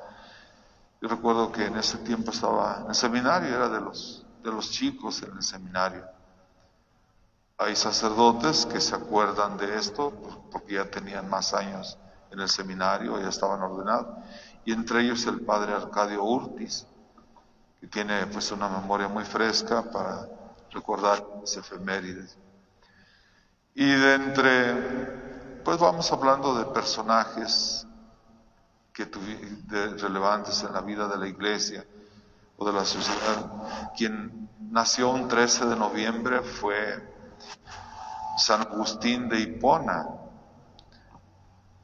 Yo 1.05 1.11
recuerdo 1.11 1.53
que 1.53 1.67
en 1.67 1.77
ese 1.77 1.99
tiempo 1.99 2.31
estaba 2.31 2.79
en 2.81 2.89
el 2.89 2.95
seminario, 2.95 3.55
era 3.55 3.69
de 3.69 3.79
los, 3.79 4.25
de 4.43 4.51
los 4.51 4.71
chicos 4.71 5.23
en 5.23 5.37
el 5.37 5.43
seminario. 5.43 6.03
Hay 7.59 7.77
sacerdotes 7.77 8.65
que 8.65 8.81
se 8.81 8.95
acuerdan 8.95 9.59
de 9.59 9.77
esto 9.77 10.15
porque 10.51 10.77
ya 10.77 10.91
tenían 10.91 11.29
más 11.29 11.53
años 11.53 11.99
en 12.31 12.41
el 12.41 12.49
seminario, 12.49 13.21
ya 13.21 13.29
estaban 13.29 13.61
ordenados, 13.61 14.07
y 14.65 14.73
entre 14.73 15.03
ellos 15.03 15.27
el 15.27 15.43
padre 15.43 15.75
Arcadio 15.75 16.25
Urtis, 16.25 16.87
que 17.83 17.87
tiene 17.87 18.27
pues 18.29 18.51
una 18.51 18.71
memoria 18.71 19.07
muy 19.07 19.25
fresca 19.25 19.83
para 19.83 20.27
recordar 20.71 21.23
ese 21.45 21.61
efemérides. 21.61 22.39
Y 23.75 23.91
de 23.91 24.15
entre, 24.15 25.61
pues 25.67 25.77
vamos 25.79 26.11
hablando 26.11 26.55
de 26.55 26.65
personajes 26.73 27.87
que 28.95 29.11
relevantes 29.99 30.63
en 30.63 30.73
la 30.73 30.81
vida 30.81 31.09
de 31.09 31.19
la 31.19 31.27
iglesia 31.27 31.85
o 32.57 32.65
de 32.65 32.73
la 32.73 32.85
sociedad. 32.85 33.91
Quien 33.97 34.49
nació 34.71 35.11
un 35.11 35.27
13 35.27 35.67
de 35.67 35.77
noviembre 35.77 36.43
fue 36.43 37.13
San 38.39 38.63
Agustín 38.63 39.29
de 39.29 39.41
Hipona. 39.41 40.07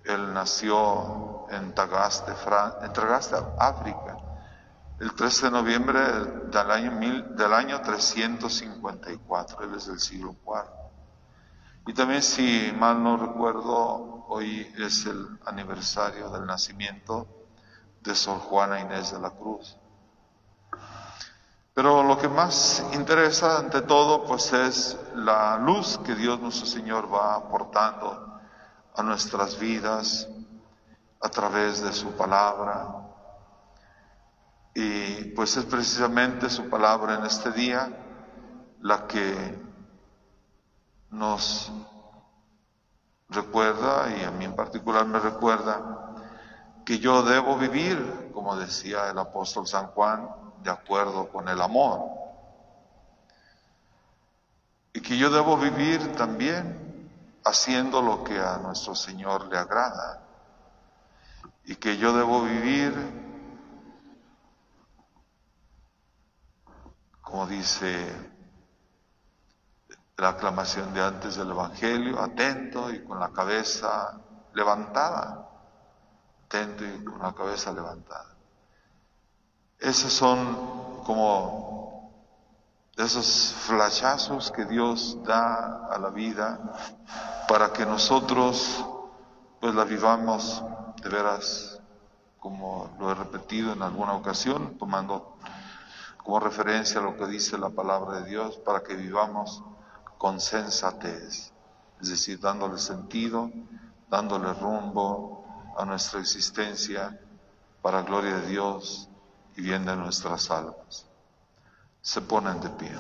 Él 0.05 0.33
nació 0.33 1.49
en 1.51 1.75
Tagaste, 1.75 2.33
en 2.83 2.93
Tagaste, 2.93 3.37
África, 3.59 4.17
el 5.01 5.13
13 5.13 5.47
de 5.47 5.51
noviembre 5.51 6.01
del 6.51 6.71
año, 6.71 6.93
mil, 6.93 7.35
del 7.35 7.53
año 7.53 7.81
354, 7.81 9.65
él 9.65 9.75
es 9.75 9.87
del 9.87 9.99
siglo 9.99 10.37
IV. 10.47 10.80
Y 11.87 11.95
también, 11.95 12.23
si 12.23 12.73
mal 12.79 13.03
no 13.03 13.17
recuerdo, 13.17 14.11
Hoy 14.33 14.73
es 14.79 15.07
el 15.07 15.41
aniversario 15.45 16.31
del 16.31 16.47
nacimiento 16.47 17.27
de 18.01 18.15
Sor 18.15 18.39
Juana 18.39 18.79
Inés 18.79 19.11
de 19.11 19.19
la 19.19 19.31
Cruz. 19.31 19.77
Pero 21.75 22.05
lo 22.05 22.17
que 22.17 22.29
más 22.29 22.87
interesa 22.93 23.59
ante 23.59 23.83
todo 23.83 24.25
pues 24.25 24.53
es 24.53 24.97
la 25.17 25.59
luz 25.59 25.99
que 25.99 26.15
Dios 26.15 26.39
nuestro 26.39 26.65
Señor 26.65 27.13
va 27.13 27.35
aportando 27.35 28.41
a 28.95 29.03
nuestras 29.03 29.59
vidas 29.59 30.29
a 31.21 31.29
través 31.29 31.83
de 31.83 31.93
su 31.93 32.13
palabra. 32.13 32.87
Y 34.77 35.25
pues 35.35 35.57
es 35.57 35.65
precisamente 35.65 36.49
su 36.51 36.71
palabra 36.71 37.17
en 37.17 37.25
este 37.25 37.51
día 37.51 37.91
la 38.81 39.09
que 39.09 39.61
nos 41.11 41.73
recuerda, 43.29 44.17
y 44.17 44.25
a 44.25 44.31
mí 44.31 44.45
en 44.45 44.55
particular 44.55 45.07
me 45.07 45.19
recuerda, 45.19 46.15
que 46.85 46.99
yo 46.99 47.23
debo 47.23 47.57
vivir, 47.57 48.31
como 48.33 48.57
decía 48.57 49.11
el 49.11 49.19
apóstol 49.19 49.67
San 49.67 49.89
Juan, 49.89 50.29
de 50.63 50.71
acuerdo 50.71 51.29
con 51.29 51.49
el 51.49 51.61
amor. 51.61 52.01
Y 54.93 55.01
que 55.01 55.17
yo 55.17 55.31
debo 55.31 55.57
vivir 55.57 56.15
también 56.17 57.09
haciendo 57.45 58.03
lo 58.03 58.25
que 58.25 58.39
a 58.39 58.59
nuestro 58.59 58.95
Señor 58.95 59.47
le 59.47 59.57
agrada. 59.57 60.23
Y 61.65 61.77
que 61.77 61.97
yo 61.97 62.13
debo 62.13 62.43
vivir, 62.43 62.93
como 67.23 67.47
dice 67.47 68.40
la 70.21 70.31
aclamación 70.31 70.93
de 70.93 71.01
antes 71.01 71.37
del 71.37 71.51
Evangelio, 71.51 72.21
atento 72.21 72.91
y 72.91 73.03
con 73.05 73.19
la 73.19 73.31
cabeza 73.31 74.21
levantada, 74.53 75.49
atento 76.45 76.85
y 76.85 77.03
con 77.05 77.21
la 77.21 77.33
cabeza 77.33 77.73
levantada. 77.73 78.37
Esos 79.79 80.13
son 80.13 81.03
como 81.05 82.13
esos 82.97 83.55
flashazos 83.67 84.51
que 84.51 84.67
Dios 84.67 85.17
da 85.25 85.87
a 85.87 85.99
la 85.99 86.11
vida 86.11 86.59
para 87.49 87.73
que 87.73 87.87
nosotros 87.87 88.85
pues 89.59 89.75
la 89.75 89.85
vivamos 89.85 90.63
de 91.03 91.09
veras, 91.09 91.81
como 92.39 92.95
lo 92.99 93.11
he 93.11 93.15
repetido 93.15 93.73
en 93.73 93.83
alguna 93.83 94.13
ocasión, 94.13 94.77
tomando 94.79 95.37
como 96.19 96.41
referencia 96.41 97.01
lo 97.01 97.17
que 97.17 97.27
dice 97.27 97.57
la 97.57 97.71
palabra 97.71 98.21
de 98.21 98.29
Dios, 98.29 98.59
para 98.59 98.83
que 98.83 98.95
vivamos 98.95 99.63
con 100.21 100.39
sensatez, 100.39 101.51
es 101.99 102.09
decir, 102.11 102.39
dándole 102.39 102.77
sentido, 102.77 103.51
dándole 104.11 104.53
rumbo 104.53 105.47
a 105.79 105.87
nuestra 105.87 106.21
existencia 106.21 107.19
para 107.81 108.03
gloria 108.03 108.37
de 108.37 108.49
Dios 108.49 109.09
y 109.57 109.63
bien 109.63 109.87
de 109.87 109.97
nuestras 109.97 110.51
almas. 110.51 111.07
Se 112.03 112.21
ponen 112.21 112.61
de 112.61 112.69
pie. 112.69 112.93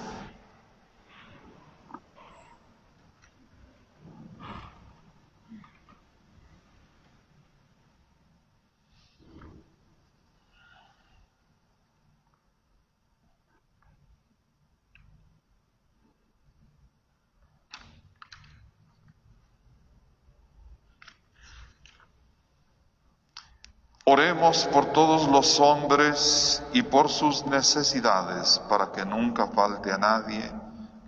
Oremos 24.12 24.66
por 24.72 24.86
todos 24.86 25.28
los 25.28 25.60
hombres 25.60 26.60
y 26.72 26.82
por 26.82 27.08
sus 27.08 27.46
necesidades 27.46 28.60
para 28.68 28.90
que 28.90 29.06
nunca 29.06 29.46
falte 29.46 29.92
a 29.92 29.98
nadie 29.98 30.50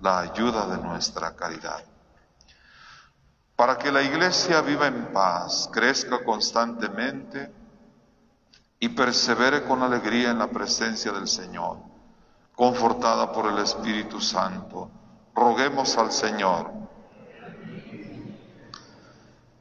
la 0.01 0.21
ayuda 0.21 0.67
de 0.67 0.81
nuestra 0.81 1.35
caridad. 1.35 1.83
para 3.57 3.77
que 3.77 3.91
la 3.91 4.03
iglesia 4.03 4.61
viva 4.61 4.87
en 4.87 5.13
paz, 5.13 5.69
crezca 5.73 6.23
constantemente 6.23 7.53
y 8.79 8.89
persevere 8.91 9.65
con 9.65 9.83
alegría 9.83 10.31
en 10.31 10.39
la 10.39 10.47
presencia 10.47 11.11
del 11.11 11.27
Señor, 11.27 11.79
confortada 12.55 13.33
por 13.33 13.47
el 13.47 13.59
Espíritu 13.59 14.21
Santo. 14.21 14.89
Roguemos 15.35 15.99
al 15.99 16.13
Señor 16.13 16.71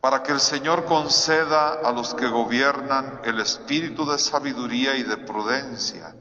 para 0.02 0.24
que 0.24 0.32
el 0.32 0.40
Señor 0.40 0.86
conceda 0.86 1.74
a 1.74 1.92
los 1.92 2.16
que 2.16 2.28
gobiernan 2.28 3.22
el 3.24 3.40
espíritu 3.40 4.04
de 4.10 4.18
sabiduría 4.18 4.96
y 4.96 5.04
de 5.04 5.18
prudencia, 5.18 6.16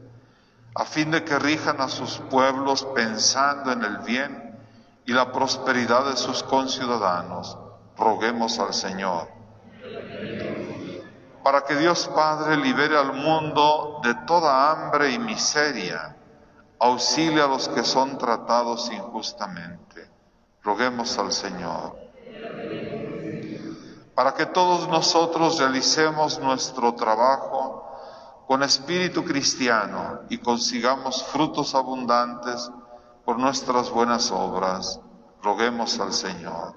a 0.75 0.85
fin 0.85 1.11
de 1.11 1.25
que 1.25 1.39
rijan 1.39 1.81
a 1.81 1.89
sus 1.89 2.19
pueblos 2.31 2.87
pensando 2.95 3.73
en 3.73 3.83
el 3.83 3.99
bien 3.99 4.59
y 5.07 5.15
la 5.15 5.33
prosperidad 5.33 6.05
de 6.05 6.17
sus 6.19 6.43
conciudadanos. 6.43 7.57
Roguemos 7.97 8.59
al 8.59 8.75
Señor. 8.75 9.29
Para 11.43 11.65
que 11.65 11.75
Dios 11.77 12.07
Padre 12.15 12.59
libere 12.59 12.99
al 12.99 13.15
mundo 13.15 14.01
de 14.05 14.15
toda 14.27 14.71
hambre 14.71 15.11
y 15.11 15.19
miseria, 15.19 16.17
auxilie 16.79 17.41
a 17.41 17.47
los 17.47 17.69
que 17.69 17.83
son 17.83 18.19
tratados 18.19 18.91
injustamente. 18.93 20.07
Roguemos 20.63 21.17
al 21.19 21.33
Señor 21.33 22.10
para 24.21 24.35
que 24.35 24.45
todos 24.45 24.87
nosotros 24.87 25.59
realicemos 25.59 26.39
nuestro 26.41 26.93
trabajo 26.93 27.91
con 28.47 28.63
espíritu 28.63 29.25
cristiano 29.25 30.21
y 30.29 30.37
consigamos 30.37 31.23
frutos 31.25 31.75
abundantes 31.75 32.71
por 33.25 33.39
nuestras 33.39 33.89
buenas 33.89 34.31
obras. 34.31 35.01
Roguemos 35.43 35.99
al 36.01 36.13
Señor. 36.13 36.75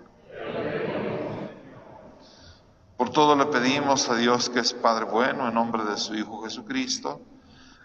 Por 2.96 3.10
todo 3.10 3.36
le 3.36 3.48
pedimos 3.48 4.10
a 4.10 4.16
Dios 4.16 4.50
que 4.50 4.62
es 4.62 4.72
Padre 4.72 5.04
bueno 5.04 5.46
en 5.46 5.54
nombre 5.54 5.84
de 5.84 5.98
su 5.98 6.16
Hijo 6.16 6.44
Jesucristo, 6.44 7.20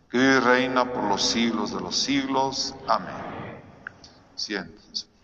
que 0.09 0.19
vive 0.19 0.37
y 0.37 0.39
reina 0.39 0.85
por 0.85 1.03
los 1.03 1.21
siglos 1.21 1.73
de 1.75 1.81
los 1.81 1.97
siglos. 1.97 2.77
Amén. 2.87 3.61
Siéntense. 4.37 5.18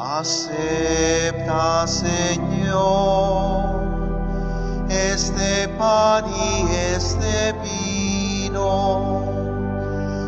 Acepta, 0.00 1.84
Señor, 1.88 2.14
este 4.88 5.66
pan 5.76 6.24
y 6.28 6.70
este 6.94 7.52
vino, 7.64 9.24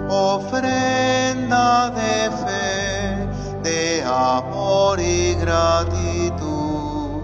ofrenda 0.09 1.91
de 1.91 2.31
fe, 2.43 3.29
de 3.63 4.03
amor 4.05 4.99
y 4.99 5.37
gratitud. 5.37 7.23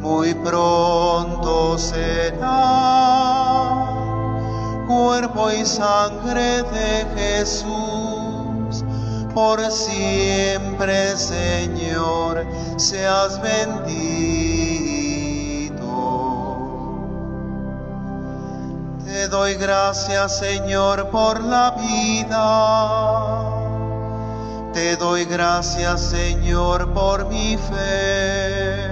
Muy 0.00 0.34
pronto 0.34 1.78
será. 1.78 2.56
Cuerpo 4.88 5.52
y 5.52 5.64
sangre 5.64 6.64
de 6.64 7.06
Jesús 7.14 8.15
por 9.36 9.60
siempre, 9.70 11.14
Señor, 11.14 12.46
seas 12.78 13.38
bendito. 13.42 13.86
Te 19.04 19.28
doy 19.28 19.56
gracias, 19.56 20.38
Señor, 20.38 21.10
por 21.10 21.44
la 21.44 21.72
vida. 21.72 22.38
Te 24.72 24.96
doy 24.96 25.26
gracias, 25.26 26.00
Señor, 26.00 26.94
por 26.94 27.26
mi 27.26 27.58
fe. 27.58 28.86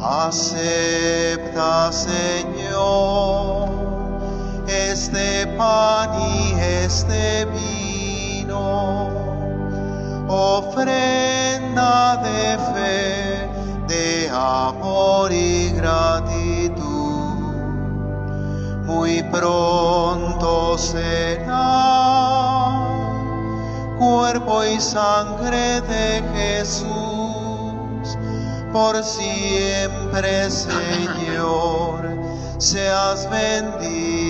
Acepta, 0.00 1.90
Señor, 1.90 3.70
este 4.68 5.48
pan 5.58 6.10
y 6.20 6.52
este 6.60 7.44
vino 7.46 7.85
ofrenda 10.28 12.16
de 12.16 12.58
fe, 12.74 13.48
de 13.88 14.30
amor 14.30 15.32
y 15.32 15.70
gratitud. 15.72 16.76
Muy 18.84 19.22
pronto 19.24 20.78
será 20.78 22.06
cuerpo 23.98 24.64
y 24.64 24.80
sangre 24.80 25.80
de 25.82 26.22
Jesús, 26.34 26.86
por 28.72 29.02
siempre 29.02 30.50
Señor, 30.50 32.04
seas 32.58 33.28
bendito. 33.30 34.25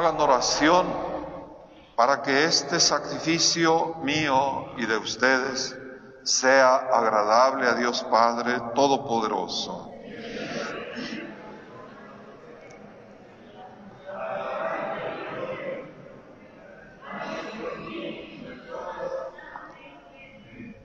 Hagan 0.00 0.18
oración 0.18 0.86
para 1.94 2.22
que 2.22 2.44
este 2.44 2.80
sacrificio 2.80 3.96
mío 3.96 4.72
y 4.78 4.86
de 4.86 4.96
ustedes 4.96 5.76
sea 6.24 6.76
agradable 6.76 7.66
a 7.66 7.74
Dios 7.74 8.02
Padre 8.10 8.58
Todopoderoso. 8.74 9.92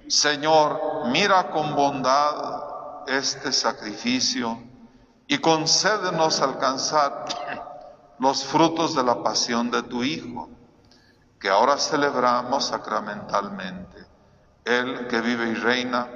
Señor, 0.09 1.07
mira 1.07 1.51
con 1.51 1.73
bondad 1.73 3.07
este 3.07 3.53
sacrificio 3.53 4.61
y 5.25 5.37
concédenos 5.37 6.41
alcanzar 6.41 7.44
los 8.19 8.43
frutos 8.43 8.95
de 8.95 9.03
la 9.03 9.23
pasión 9.23 9.71
de 9.71 9.83
tu 9.83 10.03
Hijo, 10.03 10.49
que 11.39 11.49
ahora 11.49 11.77
celebramos 11.77 12.65
sacramentalmente, 12.65 14.05
Él 14.63 15.07
que 15.07 15.21
vive 15.21 15.49
y 15.49 15.55
reina 15.55 16.07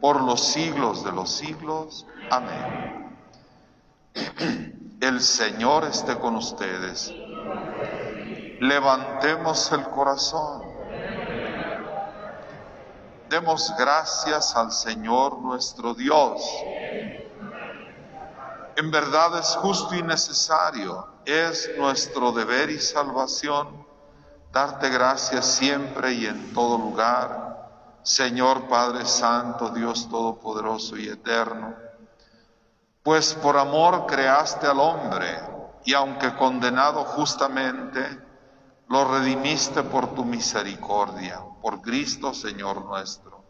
por 0.00 0.22
los 0.22 0.40
siglos 0.40 1.04
de 1.04 1.12
los 1.12 1.30
siglos. 1.30 2.06
Amén. 2.30 3.16
El 5.00 5.20
Señor 5.20 5.84
esté 5.84 6.18
con 6.18 6.36
ustedes. 6.36 7.12
Levantemos 8.60 9.70
el 9.72 9.82
corazón. 9.90 10.62
Demos 13.28 13.74
gracias 13.78 14.56
al 14.56 14.72
Señor 14.72 15.38
nuestro 15.38 15.92
Dios. 15.92 16.42
En 18.76 18.90
verdad 18.90 19.38
es 19.38 19.56
justo 19.56 19.94
y 19.94 20.02
necesario, 20.02 21.06
es 21.26 21.70
nuestro 21.76 22.30
deber 22.30 22.70
y 22.70 22.78
salvación 22.78 23.84
darte 24.52 24.88
gracias 24.88 25.44
siempre 25.44 26.14
y 26.14 26.26
en 26.26 26.54
todo 26.54 26.78
lugar, 26.78 27.98
Señor 28.04 28.68
Padre 28.68 29.04
Santo, 29.04 29.70
Dios 29.70 30.08
Todopoderoso 30.08 30.96
y 30.96 31.08
Eterno, 31.08 31.74
pues 33.02 33.34
por 33.34 33.58
amor 33.58 34.06
creaste 34.06 34.68
al 34.68 34.78
hombre 34.78 35.38
y 35.84 35.94
aunque 35.94 36.34
condenado 36.36 37.04
justamente, 37.04 38.22
lo 38.88 39.04
redimiste 39.04 39.82
por 39.82 40.14
tu 40.14 40.24
misericordia, 40.24 41.40
por 41.60 41.82
Cristo 41.82 42.32
Señor 42.32 42.84
nuestro. 42.84 43.44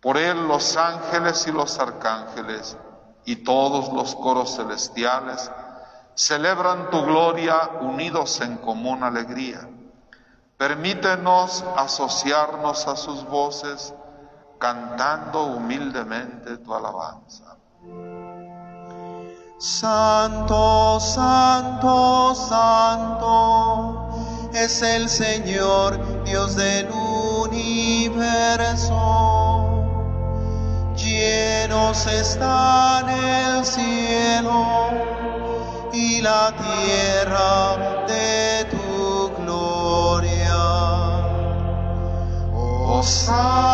Por 0.00 0.16
él 0.16 0.46
los 0.46 0.76
ángeles 0.76 1.46
y 1.48 1.52
los 1.52 1.78
arcángeles, 1.80 2.76
y 3.24 3.36
todos 3.36 3.92
los 3.92 4.14
coros 4.14 4.54
celestiales 4.56 5.50
celebran 6.14 6.90
tu 6.90 7.02
gloria 7.02 7.70
unidos 7.80 8.40
en 8.40 8.56
común 8.58 9.02
alegría. 9.02 9.68
Permítenos 10.56 11.64
asociarnos 11.76 12.86
a 12.86 12.96
sus 12.96 13.24
voces 13.28 13.92
cantando 14.58 15.44
humildemente 15.46 16.58
tu 16.58 16.74
alabanza. 16.74 17.56
Santo, 19.58 21.00
santo, 21.00 22.34
santo 22.34 24.10
es 24.52 24.82
el 24.82 25.08
Señor, 25.08 26.24
Dios 26.24 26.54
del 26.56 26.88
universo 26.90 28.14
Llenos 30.96 32.06
están 32.06 33.08
el 33.08 33.64
cielo 33.64 35.23
y 35.94 36.20
la 36.20 36.52
tierra 36.56 38.04
de 38.08 38.64
tu 38.70 39.30
gloria. 39.38 40.56
Osana, 42.52 43.73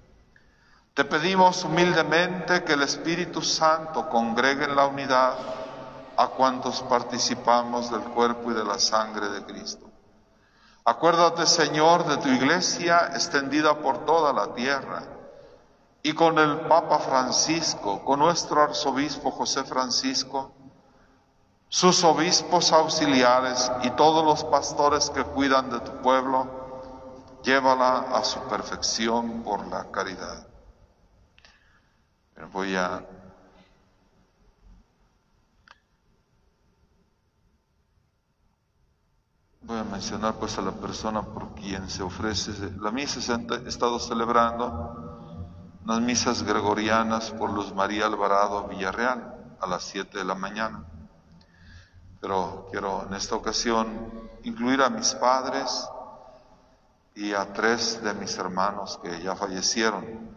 Te 0.93 1.05
pedimos 1.05 1.63
humildemente 1.63 2.65
que 2.65 2.73
el 2.73 2.81
Espíritu 2.83 3.41
Santo 3.41 4.09
congregue 4.09 4.65
en 4.65 4.75
la 4.75 4.87
unidad 4.87 5.35
a 6.17 6.27
cuantos 6.27 6.81
participamos 6.81 7.89
del 7.89 8.01
cuerpo 8.01 8.51
y 8.51 8.53
de 8.53 8.65
la 8.65 8.77
sangre 8.77 9.29
de 9.29 9.45
Cristo. 9.45 9.89
Acuérdate, 10.83 11.45
Señor, 11.45 12.05
de 12.05 12.17
tu 12.17 12.27
iglesia 12.27 13.11
extendida 13.13 13.79
por 13.79 14.05
toda 14.05 14.33
la 14.33 14.53
tierra 14.53 15.03
y 16.03 16.11
con 16.13 16.37
el 16.37 16.59
Papa 16.61 16.99
Francisco, 16.99 18.03
con 18.03 18.19
nuestro 18.19 18.61
arzobispo 18.61 19.31
José 19.31 19.63
Francisco, 19.63 20.51
sus 21.69 22.03
obispos 22.03 22.73
auxiliares 22.73 23.71
y 23.83 23.91
todos 23.91 24.25
los 24.25 24.43
pastores 24.43 25.09
que 25.09 25.23
cuidan 25.23 25.69
de 25.69 25.79
tu 25.79 26.01
pueblo, 26.01 27.39
llévala 27.43 28.07
a 28.13 28.25
su 28.25 28.39
perfección 28.41 29.41
por 29.43 29.65
la 29.67 29.89
caridad. 29.89 30.50
Voy 32.45 32.75
a 32.75 33.05
voy 39.61 39.79
a 39.79 39.83
mencionar 39.83 40.35
pues 40.35 40.57
a 40.57 40.61
la 40.61 40.71
persona 40.71 41.21
por 41.21 41.53
quien 41.55 41.89
se 41.89 42.03
ofrece. 42.03 42.51
La 42.79 42.91
misa 42.91 43.21
se 43.21 43.33
estado 43.67 43.99
celebrando 43.99 45.79
unas 45.83 46.01
misas 46.01 46.43
gregorianas 46.43 47.31
por 47.31 47.51
Luz 47.51 47.73
María 47.73 48.05
Alvarado 48.05 48.67
Villarreal 48.67 49.55
a 49.59 49.67
las 49.67 49.83
7 49.83 50.17
de 50.17 50.25
la 50.25 50.35
mañana. 50.35 50.83
Pero 52.19 52.67
quiero 52.71 53.05
en 53.07 53.13
esta 53.13 53.35
ocasión 53.35 54.29
incluir 54.43 54.81
a 54.81 54.89
mis 54.89 55.13
padres 55.15 55.87
y 57.15 57.33
a 57.33 57.51
tres 57.53 58.01
de 58.03 58.13
mis 58.13 58.37
hermanos 58.37 58.99
que 59.01 59.21
ya 59.21 59.35
fallecieron. 59.35 60.30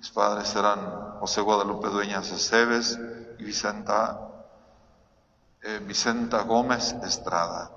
Mis 0.00 0.10
padres 0.12 0.56
eran 0.56 1.18
José 1.20 1.42
Guadalupe 1.42 1.88
Dueñas 1.88 2.32
Aceves 2.32 2.98
y 3.38 3.44
Vicenta, 3.44 4.18
eh, 5.60 5.78
Vicenta 5.86 6.40
Gómez 6.40 6.94
Estrada. 7.04 7.70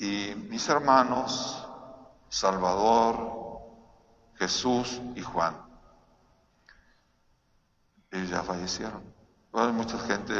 Y 0.00 0.34
mis 0.50 0.68
hermanos, 0.68 1.64
Salvador, 2.28 3.60
Jesús 4.34 5.00
y 5.14 5.22
Juan. 5.22 5.54
Ellos 8.10 8.30
ya 8.30 8.42
fallecieron. 8.42 9.04
Hay 9.52 9.70
mucha 9.70 10.00
gente 10.00 10.34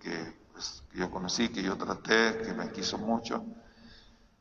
que, 0.00 0.40
pues, 0.52 0.84
que 0.88 0.98
yo 0.98 1.10
conocí, 1.10 1.48
que 1.48 1.64
yo 1.64 1.76
traté, 1.76 2.42
que 2.42 2.52
me 2.52 2.70
quiso 2.70 2.96
mucho 2.96 3.44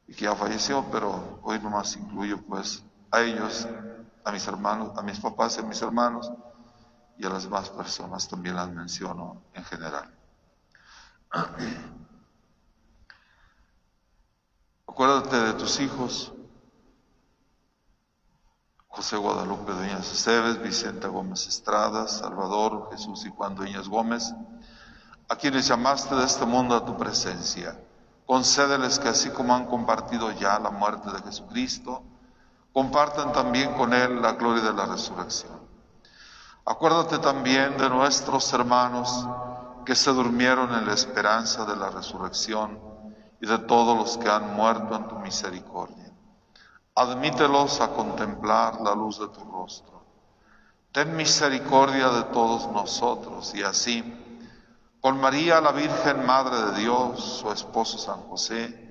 y 0.08 0.14
que 0.14 0.26
ya 0.26 0.36
falleció, 0.36 0.86
pero 0.92 1.40
hoy 1.42 1.58
nomás 1.60 1.96
incluyo 1.96 2.40
pues 2.46 2.84
a 3.10 3.22
ellos, 3.22 3.68
a 4.24 4.32
mis 4.32 4.48
hermanos, 4.48 4.98
a 4.98 5.02
mis 5.02 5.20
papás 5.20 5.58
y 5.58 5.62
a 5.62 5.64
mis 5.64 5.82
hermanos 5.82 6.32
y 7.18 7.26
a 7.26 7.30
las 7.30 7.44
demás 7.44 7.70
personas 7.70 8.28
también 8.28 8.56
las 8.56 8.70
menciono 8.70 9.44
en 9.54 9.64
general. 9.64 10.10
Acuérdate 14.88 15.36
de 15.38 15.54
tus 15.54 15.80
hijos, 15.80 16.34
José 18.88 19.16
Guadalupe 19.16 19.72
Dueñas 19.72 20.12
Esteves, 20.12 20.62
Vicenta 20.62 21.08
Gómez 21.08 21.48
Estrada, 21.48 22.08
Salvador 22.08 22.90
Jesús 22.92 23.26
y 23.26 23.30
Juan 23.30 23.56
Dueñas 23.56 23.88
Gómez, 23.88 24.34
a 25.30 25.36
quienes 25.38 25.68
llamaste 25.68 26.14
de 26.16 26.26
este 26.26 26.46
mundo 26.46 26.76
a 26.76 26.84
tu 26.84 26.98
presencia. 26.98 27.80
Concédeles 28.26 29.00
que 29.00 29.08
así 29.08 29.30
como 29.30 29.56
han 29.56 29.68
compartido 29.68 30.32
ya 30.34 30.60
la 30.60 30.72
muerte 30.72 31.10
de 31.10 31.22
Jesucristo, 31.22 32.04
compartan 32.74 33.34
también 33.34 33.74
con 33.74 33.94
Él 33.94 34.22
la 34.22 34.34
gloria 34.34 34.64
de 34.64 34.74
la 34.74 34.86
resurrección. 34.86 35.60
Acuérdate 36.66 37.20
también 37.20 37.78
de 37.78 37.90
nuestros 37.90 38.52
hermanos 38.54 39.28
que 39.86 39.96
se 39.96 40.12
durmieron 40.12 40.74
en 40.74 40.86
la 40.86 40.94
esperanza 40.94 41.66
de 41.66 41.76
la 41.76 41.90
resurrección 41.90 42.80
y 43.42 43.48
de 43.48 43.58
todos 43.58 43.98
los 43.98 44.18
que 44.18 44.30
han 44.30 44.56
muerto 44.56 44.96
en 44.96 45.08
tu 45.08 45.16
misericordia. 45.16 46.12
Admítelos 46.96 47.82
a 47.82 47.90
contemplar 47.90 48.80
la 48.82 48.94
luz 48.94 49.20
de 49.20 49.28
tu 49.30 49.44
rostro. 49.44 50.04
Ten 50.92 51.16
misericordia 51.16 52.10
de 52.10 52.24
todos 52.26 52.70
nosotros 52.72 53.56
y 53.56 53.64
así, 53.64 54.04
con 55.00 55.20
María 55.20 55.62
la 55.62 55.72
Virgen 55.72 56.26
Madre 56.26 56.72
de 56.72 56.80
Dios, 56.82 57.40
su 57.40 57.52
esposo 57.52 57.98
San 57.98 58.22
José, 58.24 58.91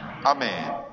Amén. 0.23 0.91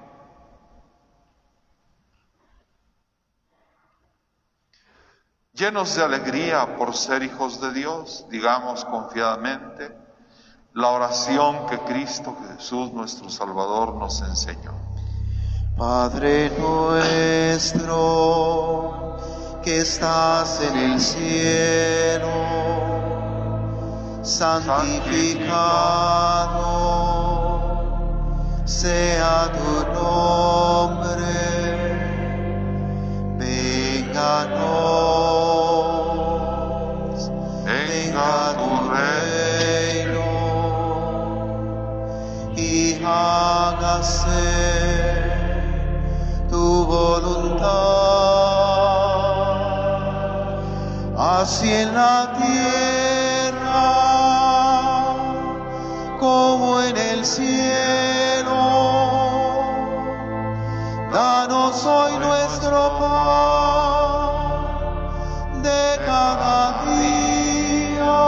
Llenos 5.52 5.94
de 5.96 6.04
alegría 6.04 6.76
por 6.76 6.94
ser 6.94 7.22
hijos 7.22 7.60
de 7.60 7.72
Dios, 7.72 8.24
digamos 8.30 8.84
confiadamente 8.84 9.92
la 10.74 10.88
oración 10.90 11.66
que 11.66 11.78
Cristo 11.80 12.36
Jesús 12.56 12.92
nuestro 12.92 13.28
Salvador 13.28 13.94
nos 13.94 14.20
enseñó. 14.22 14.72
Padre 15.76 16.50
nuestro 16.58 17.88
que 19.62 19.80
estás 19.80 20.60
en 20.62 20.76
el 20.76 21.00
cielo, 21.00 22.28
santificado 24.22 25.58
sea 28.68 29.50
tu 29.50 29.70
nombre, 29.94 31.36
venga 33.38 34.44
tu 38.58 38.70
reino. 38.92 40.28
Y 42.54 43.02
hágase 43.02 44.44
tu 46.50 46.84
voluntad, 46.84 47.68
así 51.16 51.72
en 51.72 51.94
la 51.94 52.32
tierra 52.36 53.88
como 56.20 56.82
en 56.82 56.96
el 56.96 57.24
cielo. 57.24 58.37
Danos 61.12 61.86
hoy 61.86 62.18
nuestro 62.18 62.98
pan 62.98 64.42
de 65.62 65.98
cada 66.04 66.84
día 66.84 68.20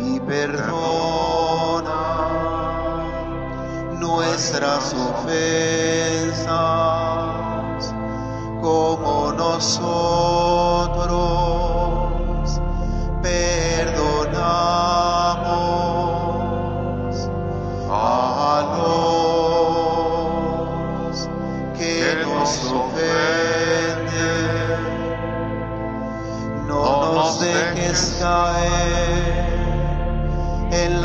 y 0.00 0.20
perdona 0.20 2.02
nuestras 3.98 4.94
ofensas 4.94 6.52
como 8.60 9.32
nosotros 9.32 10.01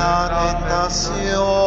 la 0.07 0.59
tentación. 0.59 1.66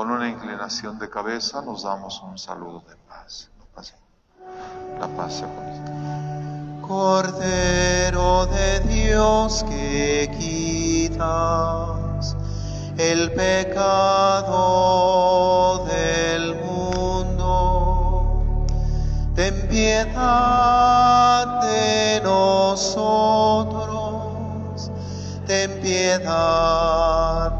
Con 0.00 0.08
una 0.10 0.30
inclinación 0.30 0.98
de 0.98 1.10
cabeza 1.10 1.60
nos 1.60 1.82
damos 1.82 2.22
un 2.22 2.38
saludo 2.38 2.82
de 2.88 2.96
paz. 3.06 3.50
La 3.58 3.66
paz, 3.74 3.94
la 4.98 5.06
paz 5.08 5.34
sea 5.34 5.46
con 5.46 5.68
ustedes. 5.68 5.90
Cordero 6.88 8.46
de 8.46 8.80
Dios 8.88 9.62
que 9.68 10.34
quitas 10.38 12.34
el 12.96 13.30
pecado 13.32 14.54
del 15.84 16.54
mundo, 16.64 18.24
ten 19.34 19.68
piedad 19.68 21.60
de 21.60 22.22
nosotros, 22.24 23.20
ten 25.46 25.78
piedad 25.82 27.59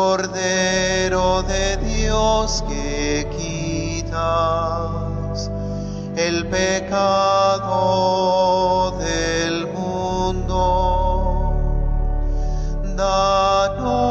Cordero 0.00 1.42
de 1.42 1.76
Dios 1.76 2.64
que 2.66 3.28
quitas 3.36 4.16
el 6.16 6.46
pecado 6.48 7.68
del 8.98 9.66
mundo, 9.66 11.52
danos 12.96 14.10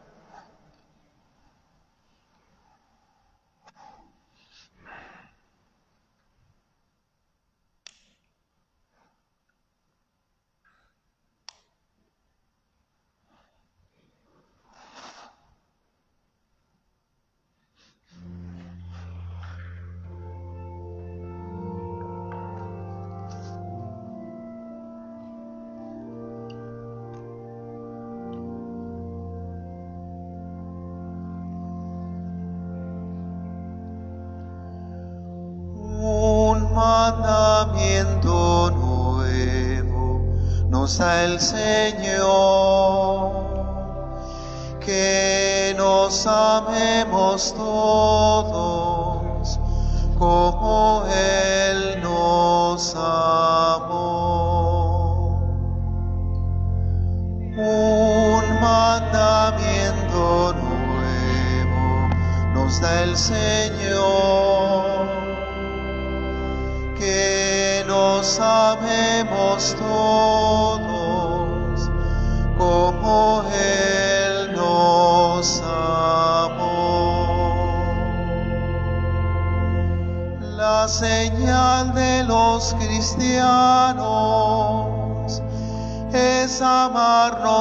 Nos 41.31 41.51
da 41.53 41.87
el 41.87 41.95
Señor, 41.95 43.31
que 44.79 45.73
nos 45.77 46.27
amemos 46.27 47.53
todos 47.53 47.80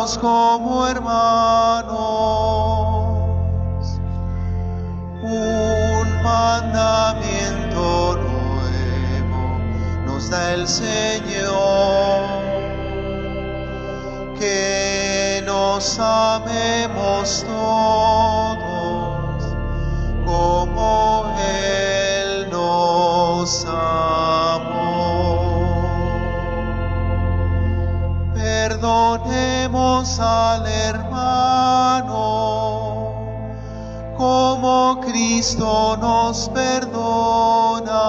como 0.01 0.86
hermanos. 0.88 1.90
Un 5.22 6.22
mandamiento 6.22 8.16
nuevo 8.16 9.59
nos 10.07 10.30
da 10.30 10.55
el 10.55 10.66
Señor, 10.66 12.24
que 14.38 15.42
nos 15.44 15.98
amemos 15.98 17.44
Cristo 35.41 35.97
nos 35.97 36.51
perdona. 36.51 38.03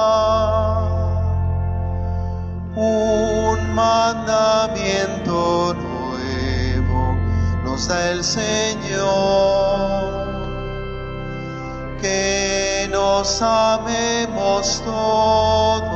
Un 2.76 3.74
mandamiento 3.74 5.74
nuevo 5.74 7.16
nos 7.64 7.88
da 7.88 8.12
el 8.12 8.22
Señor, 8.22 8.84
que 12.02 12.90
nos 12.92 13.42
amemos 13.42 14.82
todos 14.84 15.91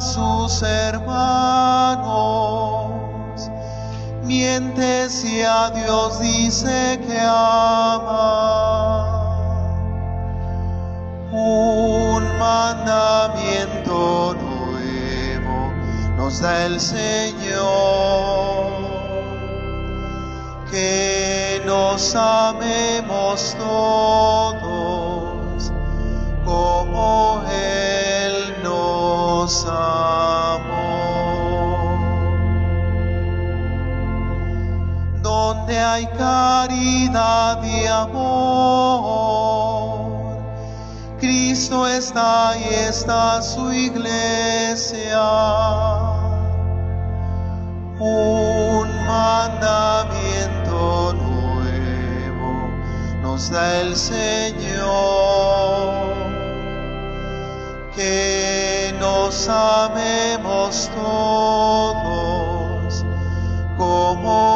sus 0.00 0.62
hermanos, 0.62 2.00
miente 4.22 5.08
si 5.08 5.42
a 5.42 5.70
Dios 5.70 6.20
dice 6.20 7.00
que 7.06 7.20
ama. 7.20 9.12
Un 11.32 12.38
mandamiento 12.38 14.34
nuevo 14.34 15.72
nos 16.16 16.40
da 16.40 16.66
el 16.66 16.80
Señor, 16.80 17.66
que 20.70 21.62
nos 21.66 22.14
amemos 22.14 23.54
todos 23.58 24.65
hay 35.86 36.06
caridad 36.18 37.62
y 37.62 37.86
amor, 37.86 39.06
Cristo 41.20 41.86
está 41.86 42.56
y 42.58 42.64
está 42.74 43.40
su 43.40 43.72
iglesia. 43.72 45.22
Un 47.98 49.06
mandamiento 49.06 51.14
nuevo 51.14 52.68
nos 53.22 53.48
da 53.50 53.80
el 53.80 53.96
Señor, 53.96 54.66
que 57.94 58.94
nos 58.98 59.48
amemos 59.48 60.90
todos 60.94 63.02
como 63.78 64.55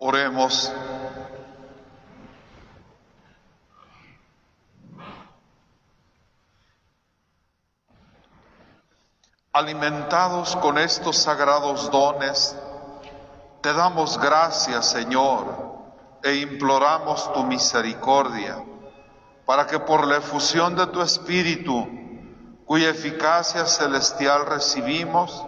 Oremos. 0.00 0.72
Alimentados 9.52 10.54
con 10.54 10.78
estos 10.78 11.16
sagrados 11.16 11.90
dones, 11.90 12.56
te 13.60 13.72
damos 13.72 14.20
gracias, 14.20 14.86
Señor, 14.86 15.46
e 16.22 16.36
imploramos 16.36 17.32
tu 17.32 17.42
misericordia, 17.42 18.64
para 19.44 19.66
que 19.66 19.80
por 19.80 20.06
la 20.06 20.18
efusión 20.18 20.76
de 20.76 20.86
tu 20.86 21.02
Espíritu, 21.02 21.88
cuya 22.64 22.90
eficacia 22.90 23.66
celestial 23.66 24.46
recibimos, 24.46 25.44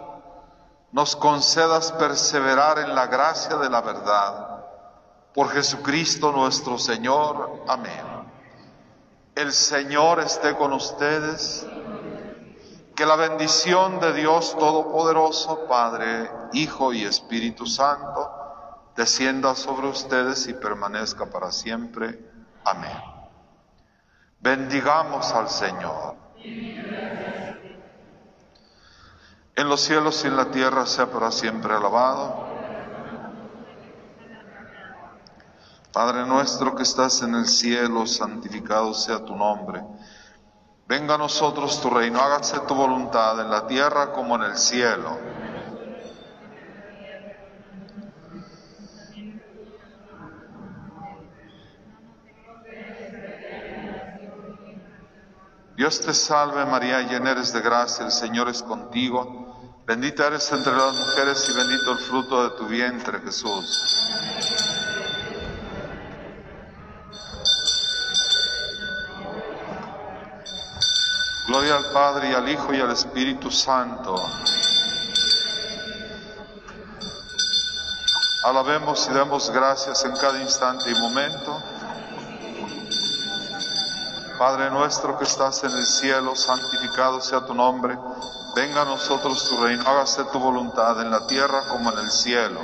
nos 0.91 1.15
concedas 1.15 1.91
perseverar 1.93 2.79
en 2.79 2.93
la 2.93 3.07
gracia 3.07 3.55
de 3.57 3.69
la 3.69 3.81
verdad. 3.81 4.65
Por 5.33 5.49
Jesucristo 5.49 6.31
nuestro 6.31 6.77
Señor. 6.77 7.63
Amén. 7.67 8.21
El 9.35 9.53
Señor 9.53 10.19
esté 10.19 10.55
con 10.55 10.73
ustedes. 10.73 11.65
Que 12.95 13.05
la 13.05 13.15
bendición 13.15 13.99
de 13.99 14.13
Dios 14.13 14.55
Todopoderoso, 14.59 15.65
Padre, 15.67 16.29
Hijo 16.53 16.93
y 16.93 17.05
Espíritu 17.05 17.65
Santo, 17.65 18.29
descienda 18.95 19.55
sobre 19.55 19.87
ustedes 19.87 20.47
y 20.47 20.53
permanezca 20.53 21.25
para 21.25 21.51
siempre. 21.51 22.19
Amén. 22.65 23.01
Bendigamos 24.39 25.31
al 25.31 25.49
Señor. 25.49 26.15
En 29.61 29.69
los 29.69 29.81
cielos 29.81 30.23
y 30.23 30.27
en 30.27 30.35
la 30.35 30.49
tierra 30.49 30.87
sea 30.87 31.11
para 31.11 31.31
siempre 31.31 31.71
alabado. 31.71 32.47
Padre 35.93 36.25
nuestro 36.25 36.73
que 36.73 36.81
estás 36.81 37.21
en 37.21 37.35
el 37.35 37.45
cielo, 37.45 38.07
santificado 38.07 38.91
sea 38.95 39.23
tu 39.23 39.35
nombre. 39.35 39.83
Venga 40.87 41.13
a 41.13 41.19
nosotros 41.19 41.79
tu 41.79 41.91
reino, 41.91 42.19
hágase 42.19 42.59
tu 42.61 42.73
voluntad 42.73 43.39
en 43.39 43.51
la 43.51 43.67
tierra 43.67 44.11
como 44.11 44.35
en 44.37 44.41
el 44.41 44.57
cielo. 44.57 45.19
Dios 55.77 56.01
te 56.01 56.15
salve 56.15 56.65
María, 56.65 57.01
llena 57.03 57.33
eres 57.33 57.53
de 57.53 57.61
gracia, 57.61 58.05
el 58.05 58.11
Señor 58.11 58.49
es 58.49 58.63
contigo. 58.63 59.40
Bendita 59.91 60.27
eres 60.27 60.49
entre 60.53 60.71
las 60.71 60.95
mujeres 60.95 61.49
y 61.49 61.53
bendito 61.53 61.91
el 61.91 61.97
fruto 61.97 62.43
de 62.43 62.55
tu 62.55 62.65
vientre, 62.65 63.19
Jesús. 63.25 64.07
Gloria 71.45 71.75
al 71.75 71.91
Padre 71.91 72.29
y 72.29 72.33
al 72.33 72.47
Hijo 72.47 72.73
y 72.73 72.79
al 72.79 72.91
Espíritu 72.91 73.51
Santo. 73.51 74.15
Alabemos 78.45 79.09
y 79.11 79.13
demos 79.13 79.49
gracias 79.49 80.05
en 80.05 80.15
cada 80.15 80.41
instante 80.41 80.89
y 80.89 80.95
momento. 81.01 81.61
Padre 84.39 84.69
nuestro 84.69 85.17
que 85.17 85.25
estás 85.25 85.61
en 85.65 85.71
el 85.71 85.85
cielo, 85.85 86.33
santificado 86.33 87.19
sea 87.19 87.45
tu 87.45 87.53
nombre. 87.53 87.97
Venga 88.55 88.81
a 88.81 88.85
nosotros 88.85 89.47
tu 89.47 89.57
reino, 89.63 89.83
hágase 89.87 90.25
tu 90.25 90.39
voluntad 90.39 90.99
en 91.01 91.09
la 91.09 91.25
tierra 91.25 91.63
como 91.69 91.91
en 91.91 91.99
el 91.99 92.11
cielo. 92.11 92.59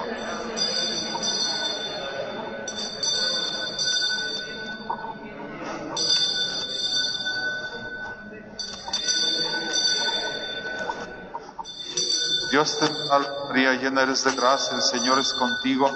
Dios 12.52 12.80
te 12.80 12.88
salve 12.88 13.28
María, 13.48 13.74
llena 13.74 14.02
eres 14.04 14.24
de 14.24 14.32
gracia, 14.32 14.76
el 14.76 14.82
Señor 14.82 15.20
es 15.20 15.34
contigo. 15.34 15.90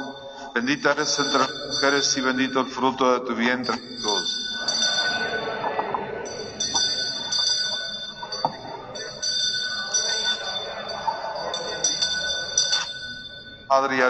Bendita 0.53 0.91
eres 0.91 1.17
entre 1.19 1.39
las 1.39 1.49
mujeres 1.67 2.17
y 2.17 2.21
bendito 2.21 2.59
el 2.59 2.67
fruto 2.67 3.13
de 3.13 3.25
tu 3.25 3.35
vientre, 3.35 3.77
Jesús. 3.77 4.20
Padre 13.71 14.03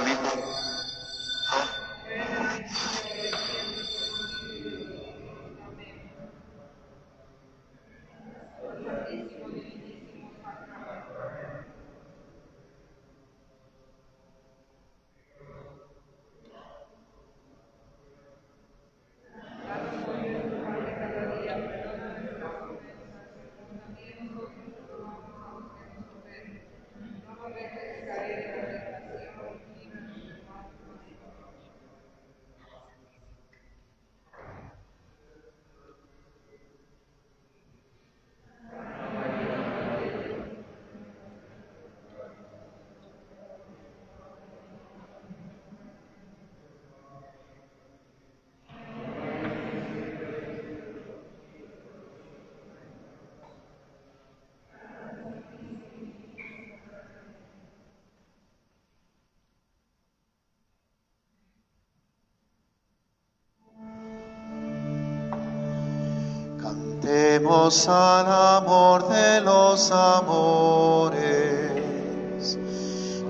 Cantemos 67.02 67.88
al 67.88 68.28
amor 68.32 69.10
de 69.10 69.42
los 69.42 69.92
amores. 69.92 71.20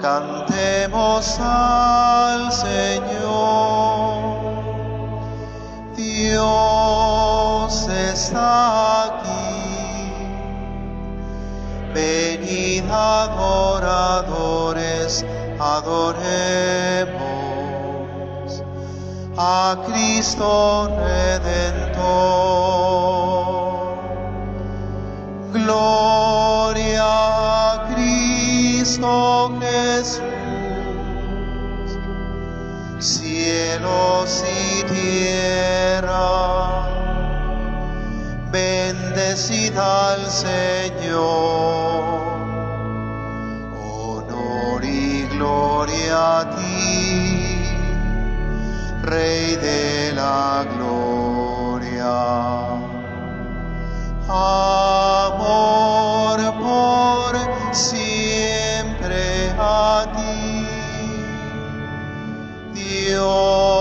Cantemos 0.01 1.39
al 1.39 2.51
Señor. 2.51 4.41
Dios 5.95 7.87
está 7.87 9.05
aquí. 9.05 10.11
Venid 11.93 12.83
adoradores, 12.91 15.25
adoremos 15.61 17.21
a 19.37 19.77
Cristo 19.87 20.89
Redentor. 20.97 23.00
Gloria 25.71 26.99
a 27.01 27.87
Cristo 27.95 29.57
Jesús, 29.61 30.19
cielos 32.99 34.43
y 34.43 34.83
tierra, 34.83 36.11
bendecid 38.51 39.77
al 39.77 40.29
Señor. 40.29 41.21
Honor 43.73 44.83
y 44.83 45.23
gloria 45.37 46.39
a 46.39 46.49
ti, 46.57 47.63
Rey 49.03 49.55
de 49.55 50.11
la 50.15 50.65
gloria. 50.75 51.11
A 59.61 60.07
ti, 60.15 60.65
Dios 62.73 63.80